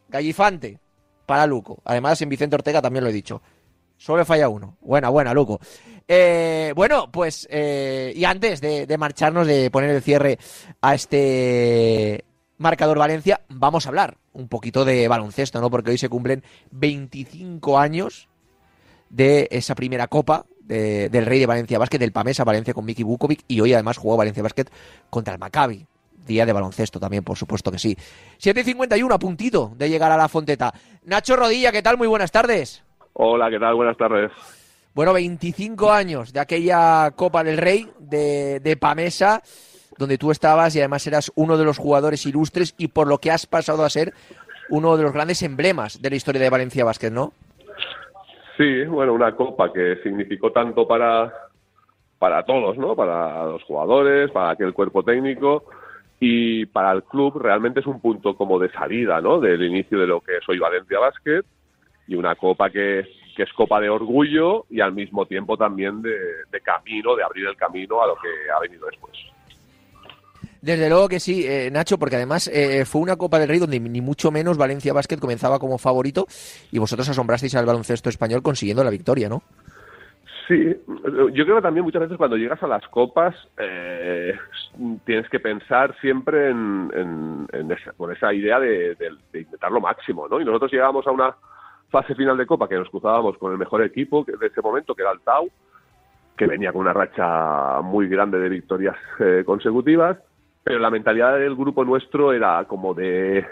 [0.09, 0.79] gallifante
[1.25, 1.81] para Luco.
[1.85, 3.41] Además, en Vicente Ortega también lo he dicho.
[3.97, 4.77] Solo falla uno.
[4.81, 5.59] Buena, buena, Luco.
[6.07, 10.37] Eh, bueno, pues, eh, y antes de, de marcharnos, de poner el cierre
[10.81, 12.25] a este
[12.57, 15.69] marcador Valencia, vamos a hablar un poquito de baloncesto, ¿no?
[15.69, 18.27] Porque hoy se cumplen 25 años
[19.09, 23.03] de esa primera copa de- del Rey de Valencia Basket, del Pamesa Valencia con Miki
[23.03, 24.65] Bukovic, y hoy además jugó Valencia Basket
[25.09, 25.85] contra el Maccabi.
[26.25, 27.97] Día de baloncesto también, por supuesto que sí.
[28.39, 30.71] 7.51, a puntito de llegar a la Fonteta.
[31.03, 31.97] Nacho Rodilla, ¿qué tal?
[31.97, 32.83] Muy buenas tardes.
[33.13, 33.73] Hola, ¿qué tal?
[33.75, 34.31] Buenas tardes.
[34.93, 39.41] Bueno, 25 años de aquella Copa del Rey de, de Pamesa,
[39.97, 43.31] donde tú estabas y además eras uno de los jugadores ilustres y por lo que
[43.31, 44.13] has pasado a ser
[44.69, 47.33] uno de los grandes emblemas de la historia de Valencia Basket, ¿no?
[48.61, 51.33] Sí, bueno, una copa que significó tanto para,
[52.19, 52.95] para todos, ¿no?
[52.95, 55.63] Para los jugadores, para aquel cuerpo técnico
[56.19, 59.39] y para el club realmente es un punto como de salida, ¿no?
[59.39, 61.41] Del inicio de lo que es hoy Valencia Basket
[62.07, 63.03] y una copa que,
[63.35, 67.55] que es copa de orgullo y al mismo tiempo también de camino, de abrir el
[67.55, 69.17] camino a lo que ha venido después.
[70.61, 73.79] Desde luego que sí, eh, Nacho, porque además eh, fue una Copa del Rey donde
[73.79, 76.27] ni mucho menos Valencia Basket comenzaba como favorito
[76.71, 79.41] y vosotros asombrasteis al baloncesto español consiguiendo la victoria, ¿no?
[80.47, 80.75] Sí,
[81.33, 84.33] yo creo que también muchas veces cuando llegas a las copas eh,
[85.05, 90.27] tienes que pensar siempre en, esa, con esa idea de, de- de intentar lo máximo,
[90.27, 90.41] ¿no?
[90.41, 91.35] Y nosotros llegábamos a una
[91.89, 95.03] fase final de copa que nos cruzábamos con el mejor equipo de ese momento, que
[95.03, 95.49] era el Tau,
[96.37, 100.17] que venía con una racha muy grande de victorias eh, consecutivas,
[100.63, 103.45] pero la mentalidad del grupo nuestro era como de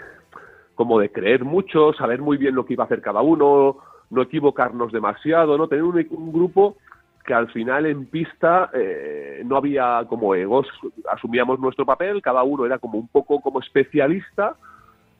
[0.74, 3.76] como de creer mucho, saber muy bien lo que iba a hacer cada uno,
[4.08, 6.76] no equivocarnos demasiado, no tener un, un grupo
[7.24, 10.66] que al final en pista eh, no había como egos,
[11.12, 14.56] asumíamos nuestro papel, cada uno era como un poco como especialista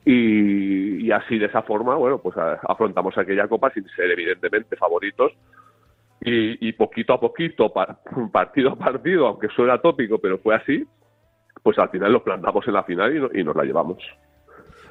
[0.04, 5.32] y, así de esa forma, bueno, pues afrontamos aquella copa sin ser evidentemente favoritos
[6.22, 7.98] y, y poquito a poquito, pa-
[8.32, 10.86] partido a partido, aunque suena tópico, pero fue así,
[11.62, 13.98] pues al final los plantamos en la final y, no- y nos la llevamos.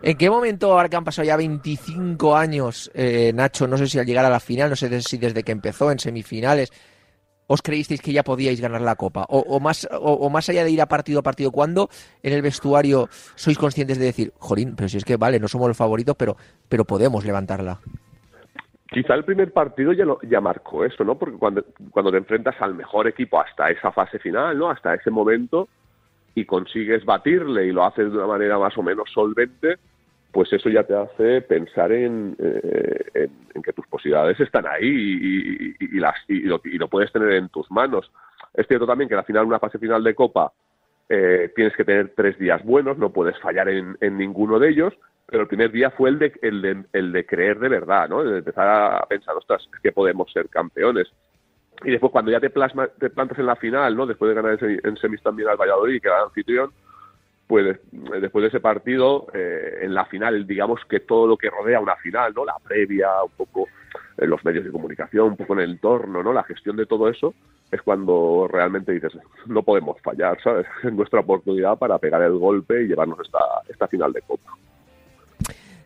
[0.02, 4.00] ¿En qué momento, ahora que han pasado ya 25 años, eh, Nacho, no sé si
[4.00, 6.72] al llegar a la final, no sé si desde que empezó en semifinales,
[7.48, 9.26] os creísteis que ya podíais ganar la Copa?
[9.28, 11.90] O, o más, o, o más allá de ir a partido a partido, ¿cuándo
[12.24, 15.68] en el vestuario sois conscientes de decir, Jorín, pero si es que vale, no somos
[15.68, 16.38] los favoritos, pero,
[16.70, 17.80] pero podemos levantarla?
[18.92, 21.18] Quizá el primer partido ya, lo, ya marcó eso, ¿no?
[21.18, 24.70] Porque cuando, cuando te enfrentas al mejor equipo hasta esa fase final, ¿no?
[24.72, 25.68] Hasta ese momento
[26.40, 29.78] y consigues batirle y lo haces de una manera más o menos solvente,
[30.32, 36.00] pues eso ya te hace pensar en, eh, en, que tus posibilidades están ahí y,
[36.00, 38.12] las, y, lo, y lo puedes tener en tus manos.
[38.54, 40.52] Es cierto también que al final, una fase final de Copa,
[41.10, 44.94] eh, tienes que tener tres días buenos, no puedes fallar en, en ninguno de ellos,
[45.26, 48.24] pero el primer día fue el de, el de, el de creer de verdad, ¿no?
[48.24, 51.08] De empezar a pensar, ostras, que podemos ser campeones.
[51.84, 54.06] Y después, cuando ya te, plasma, te plantas en la final, ¿no?
[54.06, 56.72] Después de ganar en, semi- en semis también al Valladolid y quedar anfitrión,
[57.48, 61.50] pues des- después de ese partido, eh, en la final, digamos que todo lo que
[61.50, 62.44] rodea una final, ¿no?
[62.46, 63.68] La previa, un poco
[64.18, 66.34] eh, los medios de comunicación, un poco en el entorno, ¿no?
[66.34, 67.34] La gestión de todo eso,
[67.72, 69.14] es cuando realmente dices,
[69.46, 70.66] no podemos fallar, ¿sabes?
[70.84, 74.52] Es nuestra oportunidad para pegar el golpe y llevarnos esta, esta final de Copa.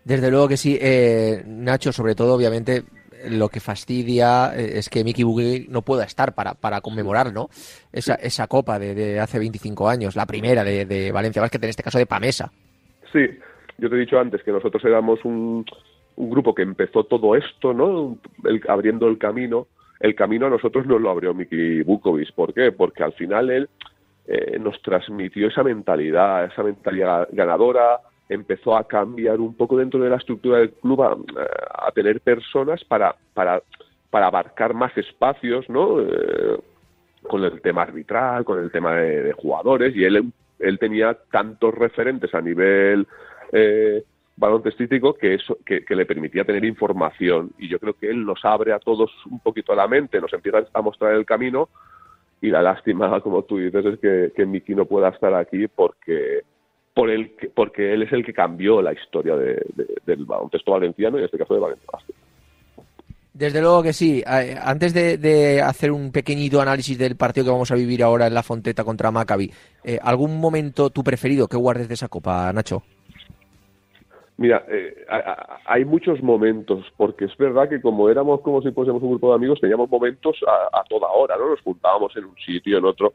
[0.04, 2.84] Desde luego que sí, eh, Nacho, sobre todo, obviamente,
[3.30, 7.50] lo que fastidia eh, es que Mickey Boogie no pueda estar para, para conmemorar, ¿no?
[7.92, 11.98] Esa, esa copa de, hace 25 años, la primera de, Valencia Basket, en este caso
[11.98, 12.52] de Pamesa.
[13.12, 13.26] Sí,
[13.78, 15.66] yo te he dicho antes que nosotros éramos un,
[16.16, 18.18] un grupo que empezó todo esto, ¿no?
[18.44, 19.68] El- abriendo el camino.
[20.00, 22.34] El camino a nosotros nos lo abrió Miki Bukovic.
[22.34, 22.72] ¿Por qué?
[22.72, 23.70] Porque al final él
[24.28, 28.00] eh, nos transmitió esa mentalidad, esa mentalidad ganadora,
[28.30, 33.16] empezó a cambiar un poco dentro de la estructura del club, a, tener personas para,
[33.34, 33.62] para,
[34.10, 36.02] para abarcar más espacios, ¿no?
[36.02, 36.58] Eh,
[37.24, 41.74] con el tema arbitral, con el tema de, de jugadores, y él, él tenía tantos
[41.74, 43.08] referentes a nivel
[43.52, 44.04] eh,
[44.36, 47.52] baloncestístico que, eso, que, que le permitía tener información.
[47.58, 50.66] Y yo creo que él nos abre a todos un poquito la mente, nos empieza
[50.74, 51.70] a mostrar el camino.
[52.42, 56.42] Y la lástima, como tú dices, es que, que Miki no pueda estar aquí porque,
[56.94, 60.72] por el, que- porque él es el que cambió la historia de, de- del baloncesto
[60.72, 62.14] valenciano y en este caso de Valencia Basket.
[63.34, 64.24] Desde luego que sí.
[64.26, 68.34] Antes de, de hacer un pequeñito análisis del partido que vamos a vivir ahora en
[68.36, 69.52] la Fonteta contra Maccabi,
[69.84, 72.84] eh, ¿algún momento tu preferido que guardes de esa copa, Nacho?
[74.38, 75.06] Mira, eh,
[75.66, 79.36] hay muchos momentos, porque es verdad que como éramos como si fuésemos un grupo de
[79.36, 81.50] amigos, teníamos momentos a, a toda hora, ¿no?
[81.50, 83.14] Nos juntábamos en un sitio, en otro.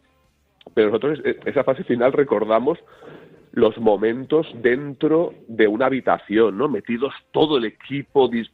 [0.74, 2.78] Pero nosotros, eh, esa fase final, recordamos
[3.52, 6.68] los momentos dentro de una habitación, ¿no?
[6.68, 8.44] Metidos todo el equipo, eh,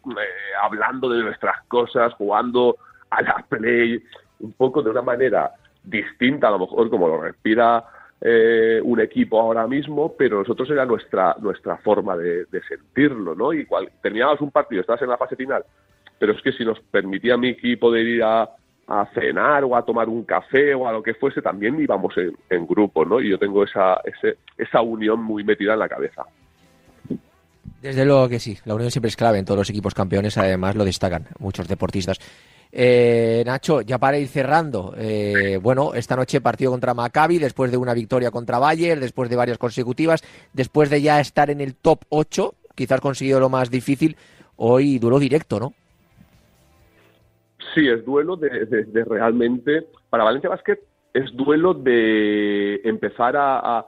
[0.63, 2.77] hablando de nuestras cosas, jugando
[3.11, 4.03] a la play,
[4.41, 7.85] un poco de una manera distinta, a lo mejor como lo respira
[8.21, 13.53] eh, un equipo ahora mismo, pero nosotros era nuestra nuestra forma de, de sentirlo, ¿no?
[13.53, 15.65] Igual teníamos un partido, estabas en la fase final,
[16.19, 18.49] pero es que si nos permitía Miki poder ir a,
[18.87, 22.37] a cenar o a tomar un café o a lo que fuese, también íbamos en,
[22.51, 23.21] en grupo, ¿no?
[23.21, 26.23] Y yo tengo esa, ese- esa unión muy metida en la cabeza.
[27.81, 28.59] Desde luego que sí.
[28.65, 30.39] La unión siempre es clave en todos los equipos campeones.
[30.39, 32.19] Además, lo destacan muchos deportistas.
[32.73, 37.77] Eh, Nacho, ya para ir cerrando, eh, bueno, esta noche partido contra Maccabi, después de
[37.77, 42.01] una victoria contra Bayern, después de varias consecutivas, después de ya estar en el top
[42.09, 44.17] 8, quizás conseguido lo más difícil,
[44.57, 45.73] hoy duelo directo, ¿no?
[47.75, 49.87] Sí, es duelo de, realmente.
[50.09, 50.79] Para Valencia Basket
[51.13, 53.85] es duelo de empezar a,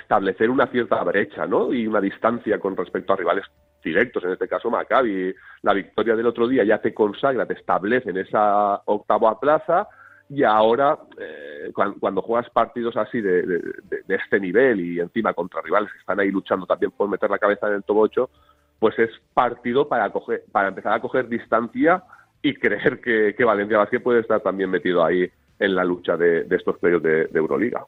[0.00, 1.72] establecer una cierta brecha, ¿no?
[1.72, 3.44] Y una distancia con respecto a rivales
[3.84, 5.32] directos, en este caso Maccabi.
[5.62, 9.86] La victoria del otro día ya te consagra, te establece en esa octava plaza.
[10.30, 15.62] Y ahora, eh, cuan- cuando, juegas partidos así de- de este nivel y encima contra
[15.62, 18.30] rivales que están ahí luchando también por meter la cabeza en el top 8,
[18.78, 22.02] pues es partido para, coger, para empezar a coger distancia
[22.42, 25.28] y creer que, que Valencia Basket puede estar también metido ahí
[25.58, 27.84] en la lucha de, de estos playoffs de, de Euroliga.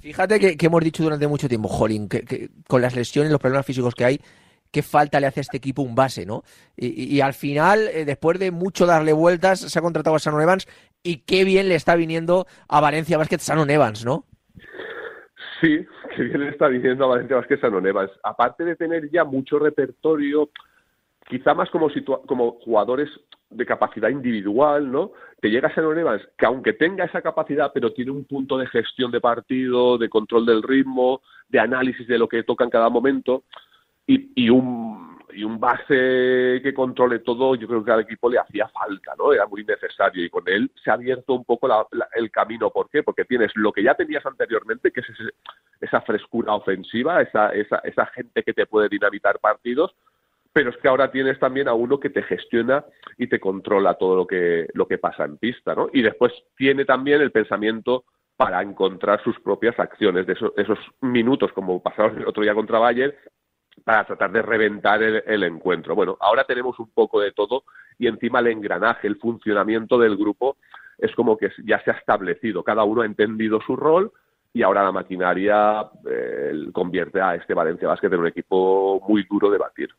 [0.00, 3.40] Fíjate que, que hemos dicho durante mucho tiempo, Jolín, que, que con las lesiones, los
[3.40, 4.20] problemas físicos que hay,
[4.70, 6.42] qué falta le hace a este equipo un base, ¿no?
[6.76, 10.18] Y, y- y al final, eh, después de mucho darle vueltas, se ha contratado a
[10.18, 10.68] Shannon Evans
[11.02, 14.24] y qué bien le está viniendo a Valencia Basket Shannon Evans, ¿no?
[15.60, 18.10] Sí, que bien le está diciendo a Valencia Vázquez San Evans.
[18.22, 20.50] Aparte de tener ya mucho repertorio,
[21.28, 21.88] quizá más como,
[22.26, 23.08] como jugadores
[23.50, 25.12] de capacidad individual, ¿no?
[25.40, 29.10] Te llega San Evans, que aunque tenga esa capacidad, pero tiene un punto de gestión
[29.10, 33.44] de partido, de control del ritmo, de análisis de lo que toca en cada momento,
[34.06, 38.38] y, y un y un base que controle todo, yo creo que al equipo le
[38.38, 39.34] hacía falta, ¿no?
[39.34, 42.70] Era muy necesario y con él se ha abierto un poco la- la- el camino.
[42.70, 43.02] ¿Por qué?
[43.02, 45.34] Porque tienes lo que ya tenías anteriormente, que es ese-
[45.82, 49.94] esa frescura ofensiva, esa, esa, esa gente que te puede dinamitar partidos,
[50.56, 52.82] pero es que ahora tienes también a uno que te gestiona
[53.18, 55.90] y te controla todo lo que, lo que pasa en pista, ¿no?
[55.92, 58.04] Y después tiene también el pensamiento
[58.38, 63.12] para encontrar sus propias acciones de esos, minutos, como pasaron el otro día contra Bayern,
[63.84, 65.94] para tratar de reventar el, el encuentro.
[65.94, 67.64] Bueno, ahora tenemos un poco de todo
[67.98, 70.56] y encima el engranaje, el funcionamiento del grupo
[70.96, 74.10] es como que ya se ha establecido, cada uno ha entendido su rol
[74.54, 79.50] y ahora la maquinaria eh, convierte a este Valencia Basket en un equipo muy duro
[79.50, 79.90] de batir.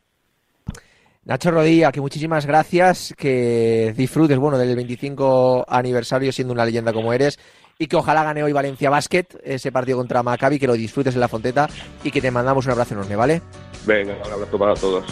[1.27, 7.11] Nacho Rodilla, que muchísimas gracias, que disfrutes bueno del 25 aniversario siendo una leyenda como
[7.11, 7.37] eres
[7.77, 11.19] y que ojalá gane hoy Valencia Basket ese partido contra Maccabi, que lo disfrutes en
[11.19, 11.67] la Fonteta
[12.01, 13.41] y que te mandamos un abrazo enorme, ¿vale?
[13.85, 15.05] Venga, un abrazo para todos.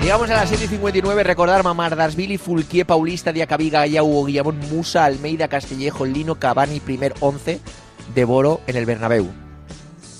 [0.00, 6.36] Llegamos a las 7.59, recordar Mamardasvili, Fulquier, Paulista, Diacabiga, Hugo Guillamón, Musa, Almeida, Castillejo, Lino,
[6.36, 7.60] Cavani, primer 11
[8.14, 9.26] de Boro en el Bernabéu.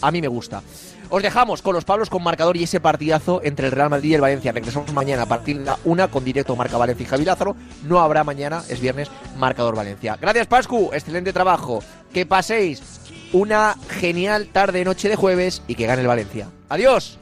[0.03, 0.62] A mí me gusta.
[1.11, 4.15] Os dejamos con los Pablos con marcador y ese partidazo entre el Real Madrid y
[4.15, 4.53] el Valencia.
[4.53, 7.57] Regresamos mañana a partir de la una con directo Marca Valencia y Javi Lázaro.
[7.85, 10.19] No habrá mañana, es viernes, marcador Valencia.
[10.21, 10.91] Gracias, Pascu.
[10.93, 11.83] Excelente trabajo.
[12.13, 12.83] Que paséis
[13.33, 16.49] una genial tarde-noche de jueves y que gane el Valencia.
[16.69, 17.19] Adiós.